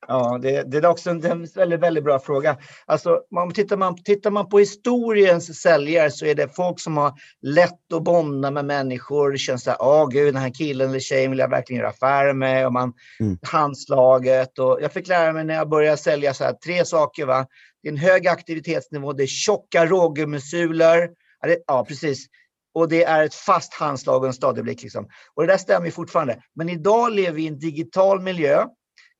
Ja, 0.08 0.38
det, 0.42 0.62
det 0.62 0.76
är 0.76 0.86
också 0.86 1.10
en, 1.10 1.24
en 1.24 1.48
väldigt, 1.54 1.80
väldigt 1.80 2.04
bra 2.04 2.18
fråga. 2.18 2.56
Alltså, 2.86 3.20
om 3.36 3.52
tittar, 3.52 3.76
man, 3.76 4.02
tittar 4.02 4.30
man 4.30 4.48
på 4.48 4.58
historiens 4.58 5.60
säljare 5.60 6.10
så 6.10 6.26
är 6.26 6.34
det 6.34 6.56
folk 6.56 6.80
som 6.80 6.96
har 6.96 7.12
lätt 7.42 7.92
att 7.94 8.04
bonda 8.04 8.50
med 8.50 8.64
människor. 8.64 9.30
Det 9.30 9.38
känns 9.38 9.64
så 9.64 9.70
här, 9.70 9.78
åh 9.82 10.08
gud, 10.08 10.34
den 10.34 10.42
här 10.42 10.54
killen 10.54 10.88
eller 10.88 11.00
tjejen 11.00 11.30
vill 11.30 11.40
jag 11.40 11.50
verkligen 11.50 11.80
göra 11.80 11.90
affärer 11.90 12.34
med. 12.34 12.66
Och 12.66 12.72
man, 12.72 12.92
Mm. 13.20 13.38
Handslaget. 13.42 14.58
Och 14.58 14.78
jag 14.82 14.92
fick 14.92 15.08
lära 15.08 15.32
mig 15.32 15.44
när 15.44 15.54
jag 15.54 15.68
började 15.68 15.96
sälja 15.96 16.34
så 16.34 16.44
här, 16.44 16.52
tre 16.52 16.84
saker. 16.84 17.26
Va? 17.26 17.46
Det 17.82 17.88
är 17.88 17.92
en 17.92 17.98
hög 17.98 18.26
aktivitetsnivå, 18.28 19.12
det 19.12 19.22
är 19.22 19.26
tjocka 19.26 19.86
rågummisulor. 19.86 21.08
Ja, 21.66 21.84
precis. 21.88 22.26
Och 22.74 22.88
det 22.88 23.04
är 23.04 23.24
ett 23.24 23.34
fast 23.34 23.74
handslag 23.74 24.22
och 24.22 24.26
en 24.26 24.34
stadig 24.34 24.64
blick. 24.64 24.82
Liksom. 24.82 25.08
Och 25.34 25.42
det 25.42 25.52
där 25.52 25.58
stämmer 25.58 25.90
fortfarande. 25.90 26.42
Men 26.54 26.68
idag 26.68 27.12
lever 27.12 27.32
vi 27.32 27.42
i 27.42 27.48
en 27.48 27.58
digital 27.58 28.20
miljö. 28.20 28.64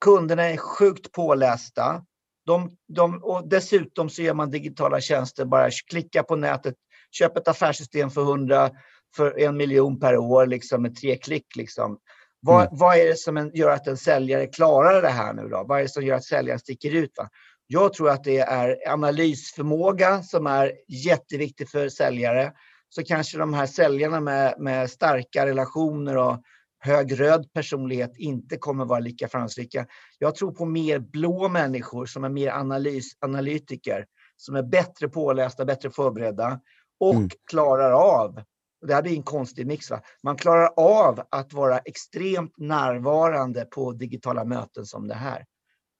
Kunderna 0.01 0.43
är 0.43 0.57
sjukt 0.57 1.11
pålästa. 1.11 2.03
De, 2.45 2.71
de, 2.87 3.23
och 3.23 3.49
dessutom 3.49 4.09
så 4.09 4.21
gör 4.21 4.33
man 4.33 4.51
digitala 4.51 5.01
tjänster. 5.01 5.45
Bara 5.45 5.69
klicka 5.89 6.23
på 6.23 6.35
nätet, 6.35 6.75
köp 7.11 7.37
ett 7.37 7.47
affärssystem 7.47 8.09
för 8.09 8.21
100, 8.21 8.71
för 9.15 9.39
en 9.39 9.57
miljon 9.57 9.99
per 9.99 10.17
år 10.17 10.45
liksom, 10.45 10.81
med 10.81 10.95
tre 10.95 11.17
klick. 11.17 11.55
Liksom. 11.55 11.97
Vad, 12.39 12.61
Mm. 12.61 12.77
vad 12.77 12.97
är 12.97 13.05
det 13.05 13.19
som 13.19 13.37
en, 13.37 13.51
gör 13.53 13.69
att 13.71 13.87
en 13.87 13.97
säljare 13.97 14.47
klarar 14.47 15.01
det 15.01 15.09
här 15.09 15.33
nu 15.33 15.47
då? 15.49 15.65
Vad 15.67 15.77
är 15.79 15.83
det 15.83 15.89
som 15.89 16.03
gör 16.03 16.15
att 16.15 16.23
säljaren 16.23 16.59
sticker 16.59 16.91
ut? 16.95 17.11
Va? 17.17 17.29
Jag 17.67 17.93
tror 17.93 18.09
att 18.09 18.23
det 18.23 18.39
är 18.39 18.89
analysförmåga 18.89 20.23
som 20.23 20.47
är 20.47 20.73
jätteviktig 20.87 21.69
för 21.69 21.89
säljare. 21.89 22.51
Så 22.89 23.03
kanske 23.03 23.37
de 23.37 23.53
här 23.53 23.65
säljarna 23.65 24.19
med, 24.19 24.55
med 24.59 24.89
starka 24.89 25.45
relationer 25.45 26.17
och 26.17 26.41
hög 26.79 27.19
röd 27.19 27.53
personlighet 27.53 28.11
inte 28.17 28.57
kommer 28.57 28.85
vara 28.85 28.99
lika 28.99 29.27
framgångsrika. 29.27 29.85
Jag 30.19 30.35
tror 30.35 30.51
på 30.51 30.65
mer 30.65 30.99
blå 30.99 31.49
människor 31.49 32.05
som 32.05 32.23
är 32.23 32.29
mer 32.29 32.51
analys, 32.51 33.11
analytiker, 33.19 34.05
som 34.37 34.55
är 34.55 34.63
bättre 34.63 35.09
pålästa, 35.09 35.65
bättre 35.65 35.89
förberedda 35.89 36.59
och 36.99 37.15
Mm. 37.15 37.29
klarar 37.49 37.91
av, 37.91 38.41
och 38.81 38.87
det 38.87 38.93
här 38.93 39.01
blir 39.01 39.15
en 39.15 39.23
konstig 39.23 39.67
mix, 39.67 39.91
va? 39.91 40.01
man 40.23 40.35
klarar 40.35 40.73
av 40.77 41.21
att 41.31 41.53
vara 41.53 41.77
extremt 41.77 42.57
närvarande 42.57 43.65
på 43.65 43.91
digitala 43.91 44.45
möten 44.45 44.85
som 44.85 45.07
det 45.07 45.15
här. 45.15 45.45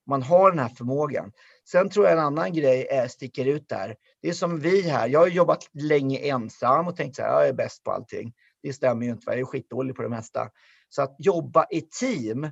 Man 0.07 0.23
har 0.23 0.51
den 0.51 0.59
här 0.59 0.69
förmågan. 0.69 1.31
Sen 1.71 1.89
tror 1.89 2.05
jag 2.05 2.13
en 2.13 2.23
annan 2.23 2.53
grej 2.53 2.87
är, 2.87 3.07
sticker 3.07 3.45
ut 3.45 3.69
där. 3.69 3.95
Det 4.21 4.29
är 4.29 4.33
som 4.33 4.59
vi 4.59 4.81
här. 4.81 5.07
Jag 5.07 5.19
har 5.19 5.27
jobbat 5.27 5.69
länge 5.73 6.19
ensam 6.19 6.87
och 6.87 6.95
tänkt 6.95 7.15
så 7.15 7.21
här, 7.21 7.29
jag 7.29 7.47
är 7.47 7.53
bäst 7.53 7.83
på 7.83 7.91
allting. 7.91 8.33
Det 8.65 8.73
stämmer 8.73 9.05
ju 9.05 9.11
inte, 9.11 9.31
jag 9.31 9.39
är 9.39 9.45
skitdålig 9.45 9.95
på 9.95 10.01
det 10.01 10.09
mesta. 10.09 10.49
Så 10.89 11.01
att 11.01 11.15
jobba 11.19 11.65
i 11.71 11.81
team 11.81 12.51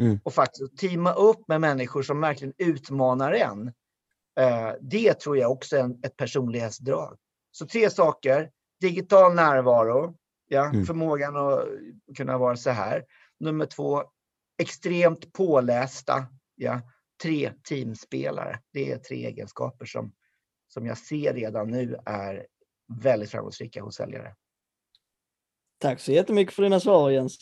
Mm. 0.00 0.20
och 0.24 0.34
faktiskt 0.34 0.78
teama 0.78 1.12
upp 1.12 1.48
med 1.48 1.60
människor 1.60 2.02
som 2.02 2.20
verkligen 2.20 2.54
utmanar 2.58 3.32
en. 3.32 3.68
Eh, 4.40 4.72
det 4.80 5.14
tror 5.20 5.38
jag 5.38 5.52
också 5.52 5.76
är 5.76 6.06
ett 6.06 6.16
personlighetsdrag. 6.16 7.18
Så 7.50 7.66
tre 7.66 7.90
saker. 7.90 8.50
Digital 8.80 9.34
närvaro, 9.34 10.16
ja, 10.48 10.66
Mm. 10.66 10.86
förmågan 10.86 11.36
att 11.36 11.68
kunna 12.16 12.38
vara 12.38 12.56
så 12.56 12.70
här. 12.70 13.04
Nummer 13.40 13.66
två, 13.66 14.02
extremt 14.62 15.32
pålästa. 15.32 16.26
Ja. 16.54 16.80
Tre, 17.22 17.52
teamspelare. 17.68 18.58
Det 18.72 18.92
är 18.92 18.98
tre 18.98 19.26
egenskaper 19.26 19.84
som, 19.84 20.12
som 20.68 20.86
jag 20.86 20.98
ser 20.98 21.34
redan 21.34 21.70
nu 21.70 21.96
är 22.06 22.46
väldigt 23.02 23.30
framgångsrika 23.30 23.82
hos 23.82 23.96
säljare. 23.96 24.34
Tack 25.82 26.00
så 26.00 26.12
jättemycket 26.12 26.54
för 26.54 26.62
dina 26.62 26.80
svar 26.80 27.10
Jens. 27.10 27.36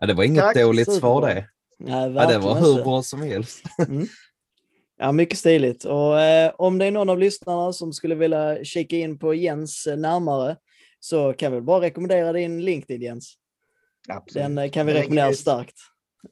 Ja, 0.00 0.06
det 0.06 0.14
var 0.14 0.24
inget 0.24 0.42
Tack, 0.42 0.56
dåligt 0.56 0.86
svar 0.92 0.94
superbra. 0.94 1.34
det. 1.34 1.46
Nej, 1.78 2.12
Ja, 2.12 2.26
det 2.26 2.38
var 2.38 2.54
hur 2.60 2.70
inte. 2.70 2.82
bra 2.82 3.02
som 3.02 3.22
helst. 3.22 3.62
Ja, 4.98 5.12
mycket 5.12 5.38
stiligt. 5.38 5.84
Och 5.84 6.20
eh, 6.20 6.52
om 6.58 6.78
det 6.78 6.86
är 6.86 6.90
någon 6.90 7.10
av 7.10 7.18
lyssnarna 7.18 7.72
som 7.72 7.92
skulle 7.92 8.14
vilja 8.14 8.64
kika 8.64 8.96
in 8.96 9.18
på 9.18 9.34
Jens 9.34 9.86
eh, 9.86 9.96
närmare 9.96 10.56
så 11.00 11.32
kan 11.32 11.52
vi 11.52 11.60
bara 11.60 11.80
rekommendera 11.80 12.32
din 12.32 12.64
LinkedIn 12.64 13.02
Jens. 13.02 13.34
Absolut. 14.08 14.44
Den 14.44 14.58
eh, 14.58 14.70
kan 14.70 14.86
vi 14.86 14.94
rekommendera 14.94 15.30
ut- 15.30 15.38
starkt. 15.38 15.74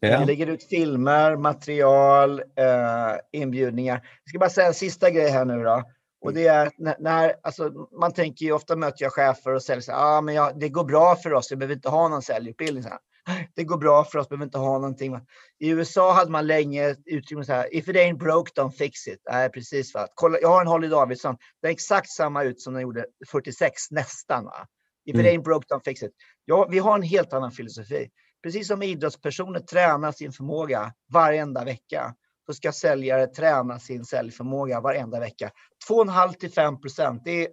Vi 0.01 0.09
Ja. 0.09 0.25
lägger 0.25 0.47
ut 0.47 0.65
filmer, 0.69 1.37
material, 1.37 2.39
eh, 2.41 3.41
inbjudningar. 3.41 3.95
Jag 4.25 4.29
ska 4.31 4.39
bara 4.39 4.51
säga 4.51 4.67
en 4.67 4.75
sista 4.75 5.11
grej 5.11 5.31
här 5.31 5.45
nu 5.45 5.63
då. 5.63 5.83
Och 6.21 6.35
det 6.35 6.47
är 6.47 6.71
när, 6.79 6.97
när 6.99 7.35
alltså, 7.43 7.73
man 8.01 8.13
tänker 8.13 8.47
ju 8.47 8.53
ofta 8.53 8.77
möter 8.77 9.05
jag 9.05 9.13
chefer 9.13 9.55
och 9.55 9.63
här, 9.69 9.83
ah, 9.91 10.21
men 10.21 10.35
ja, 10.35 10.53
det 10.57 10.69
går 10.69 10.85
bra 10.85 11.17
för 11.17 11.33
oss, 11.33 11.53
vi 11.53 11.57
behöver 11.57 11.75
inte 11.75 11.89
ha 11.89 12.09
någon 12.09 12.23
säljutbildning. 12.23 12.83
Så 12.83 12.89
här. 12.89 12.99
Det 13.55 13.65
går 13.65 13.79
bra 13.79 14.05
för 14.05 14.19
oss, 14.19 14.27
vi 14.27 14.31
behöver 14.31 14.45
inte 14.45 14.59
ha 14.59 14.73
någonting. 14.79 15.17
I 15.59 15.69
USA 15.71 16.13
hade 16.13 16.31
man 16.31 16.47
länge 16.47 16.97
uttryck 17.07 17.47
så 17.47 17.53
här, 17.53 17.75
if 17.77 17.89
it 17.89 17.97
ain't 17.97 18.19
broke, 18.19 18.61
don't 18.61 18.71
fix 18.71 19.09
it. 19.09 19.23
Nej, 19.31 19.49
precis. 19.51 19.95
Va? 19.95 20.07
Kolla, 20.15 20.39
jag 20.43 20.49
har 20.49 20.61
en 20.61 20.67
Harley 20.67 20.91
Davidson, 20.91 21.37
den 21.63 21.69
är 21.69 21.73
exakt 21.73 22.11
samma 22.11 22.45
ut 22.45 22.61
som 22.61 22.73
den 22.73 22.83
gjorde 22.83 23.07
46, 23.31 23.91
nästan. 23.91 24.45
Va? 24.45 24.67
If 25.07 25.15
it 25.15 25.21
Mm. 25.21 25.27
ain't 25.27 25.43
broke, 25.45 25.67
don't 25.75 25.83
fix 25.85 26.03
it. 26.03 26.13
Ja, 26.45 26.69
vi 26.71 26.79
har 26.79 26.95
en 26.95 27.03
helt 27.03 27.33
annan 27.33 27.53
filosofi. 27.53 28.11
precis 28.43 28.69
som 28.69 28.83
idrottspersoner 28.83 29.61
tränar 29.61 30.13
sin 30.13 30.33
förmåga 30.33 30.93
varenda 31.13 31.65
vecka, 31.65 32.15
så 32.51 32.55
ska 32.55 32.73
säljare 32.73 33.27
träna 33.27 33.79
sin 33.79 34.05
säljförmåga 34.05 34.81
varenda 34.81 35.21
vecka. 35.21 35.51
2,5 35.89 36.33
till 36.33 36.51
5 36.51 36.81
procent. 36.81 37.23
Det 37.25 37.47
är 37.47 37.49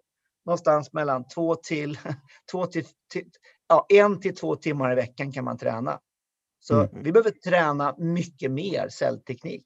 någonstans 0.45 0.93
mellan 0.93 1.27
2 1.27 1.55
till, 1.55 1.99
2 2.51 2.65
till, 2.65 2.85
till 3.13 3.31
ja, 3.67 3.85
en 3.89 4.19
till 4.19 4.35
två 4.35 4.55
timmar 4.55 4.91
i 4.91 4.95
veckan 4.95 5.31
kan 5.31 5.45
man 5.45 5.57
träna. 5.57 5.99
Så 6.59 6.81
mm. 6.81 7.03
vi 7.03 7.11
behöver 7.11 7.31
träna 7.31 7.95
mycket 7.97 8.51
mer 8.51 8.89
säljteknik. 8.89 9.65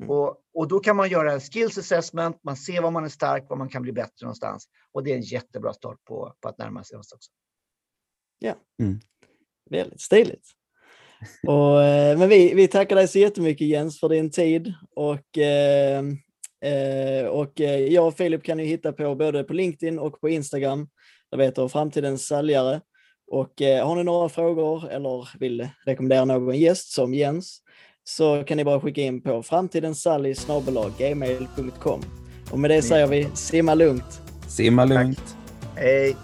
Mm. 0.00 0.10
Och, 0.10 0.42
och 0.54 0.68
då 0.68 0.80
kan 0.80 0.96
man 0.96 1.08
göra 1.08 1.32
en 1.32 1.40
skills 1.40 1.78
assessment, 1.78 2.40
man 2.42 2.56
ser 2.56 2.82
var 2.82 2.90
man 2.90 3.04
är 3.04 3.08
stark, 3.08 3.46
var 3.48 3.56
man 3.56 3.68
kan 3.68 3.82
bli 3.82 3.92
bättre 3.92 4.24
någonstans. 4.24 4.68
Och 4.92 5.04
det 5.04 5.12
är 5.12 5.16
en 5.16 5.22
jättebra 5.22 5.72
start 5.72 6.04
på, 6.04 6.34
på 6.40 6.48
att 6.48 6.58
närma 6.58 6.84
sig 6.84 6.98
oss 6.98 7.12
också. 7.12 7.30
Ja, 8.38 8.54
mm. 8.80 9.00
väldigt 9.70 10.00
stiligt. 10.00 10.46
Och, 11.46 11.82
eh, 11.82 12.18
men 12.18 12.28
vi, 12.28 12.54
vi 12.54 12.68
tackar 12.68 12.96
dig 12.96 13.08
så 13.08 13.18
jättemycket 13.18 13.66
Jens 13.66 14.00
för 14.00 14.08
din 14.08 14.30
tid 14.30 14.74
och, 14.96 15.38
eh, 15.38 15.98
eh 16.64 17.26
och 17.26 17.60
eh, 17.60 17.80
jag 17.80 18.06
och 18.06 18.16
Filip 18.16 18.42
kan 18.42 18.58
ju 18.58 18.64
hitta 18.64 18.92
på 18.92 19.14
både 19.14 19.44
på 19.44 19.52
LinkedIn 19.52 19.98
och 19.98 20.20
på 20.20 20.28
Instagram. 20.28 20.88
Jag 21.30 21.38
vet 21.38 21.58
av 21.58 21.68
framtidens 21.68 22.26
säljare. 22.26 22.80
Och 23.30 23.62
eh, 23.62 23.86
har 23.86 23.96
ni 23.96 24.04
några 24.04 24.28
frågor 24.28 24.90
eller 24.90 25.28
vill 25.38 25.68
rekommendera 25.86 26.24
någon 26.24 26.58
gäst 26.58 26.92
som 26.92 27.14
Jens 27.14 27.60
så 28.04 28.44
kan 28.44 28.56
ni 28.56 28.64
bara 28.64 28.80
skicka 28.80 29.00
in 29.00 29.22
på 29.22 29.42
framtidenssally.gmail.com. 29.42 32.02
Och 32.50 32.58
med 32.58 32.70
det 32.70 32.82
säger 32.82 33.06
vi 33.06 33.28
simma 33.34 33.74
lugnt. 33.74 34.20
Simma 34.48 34.84
lugnt. 34.84 35.36
Hej. 35.76 36.16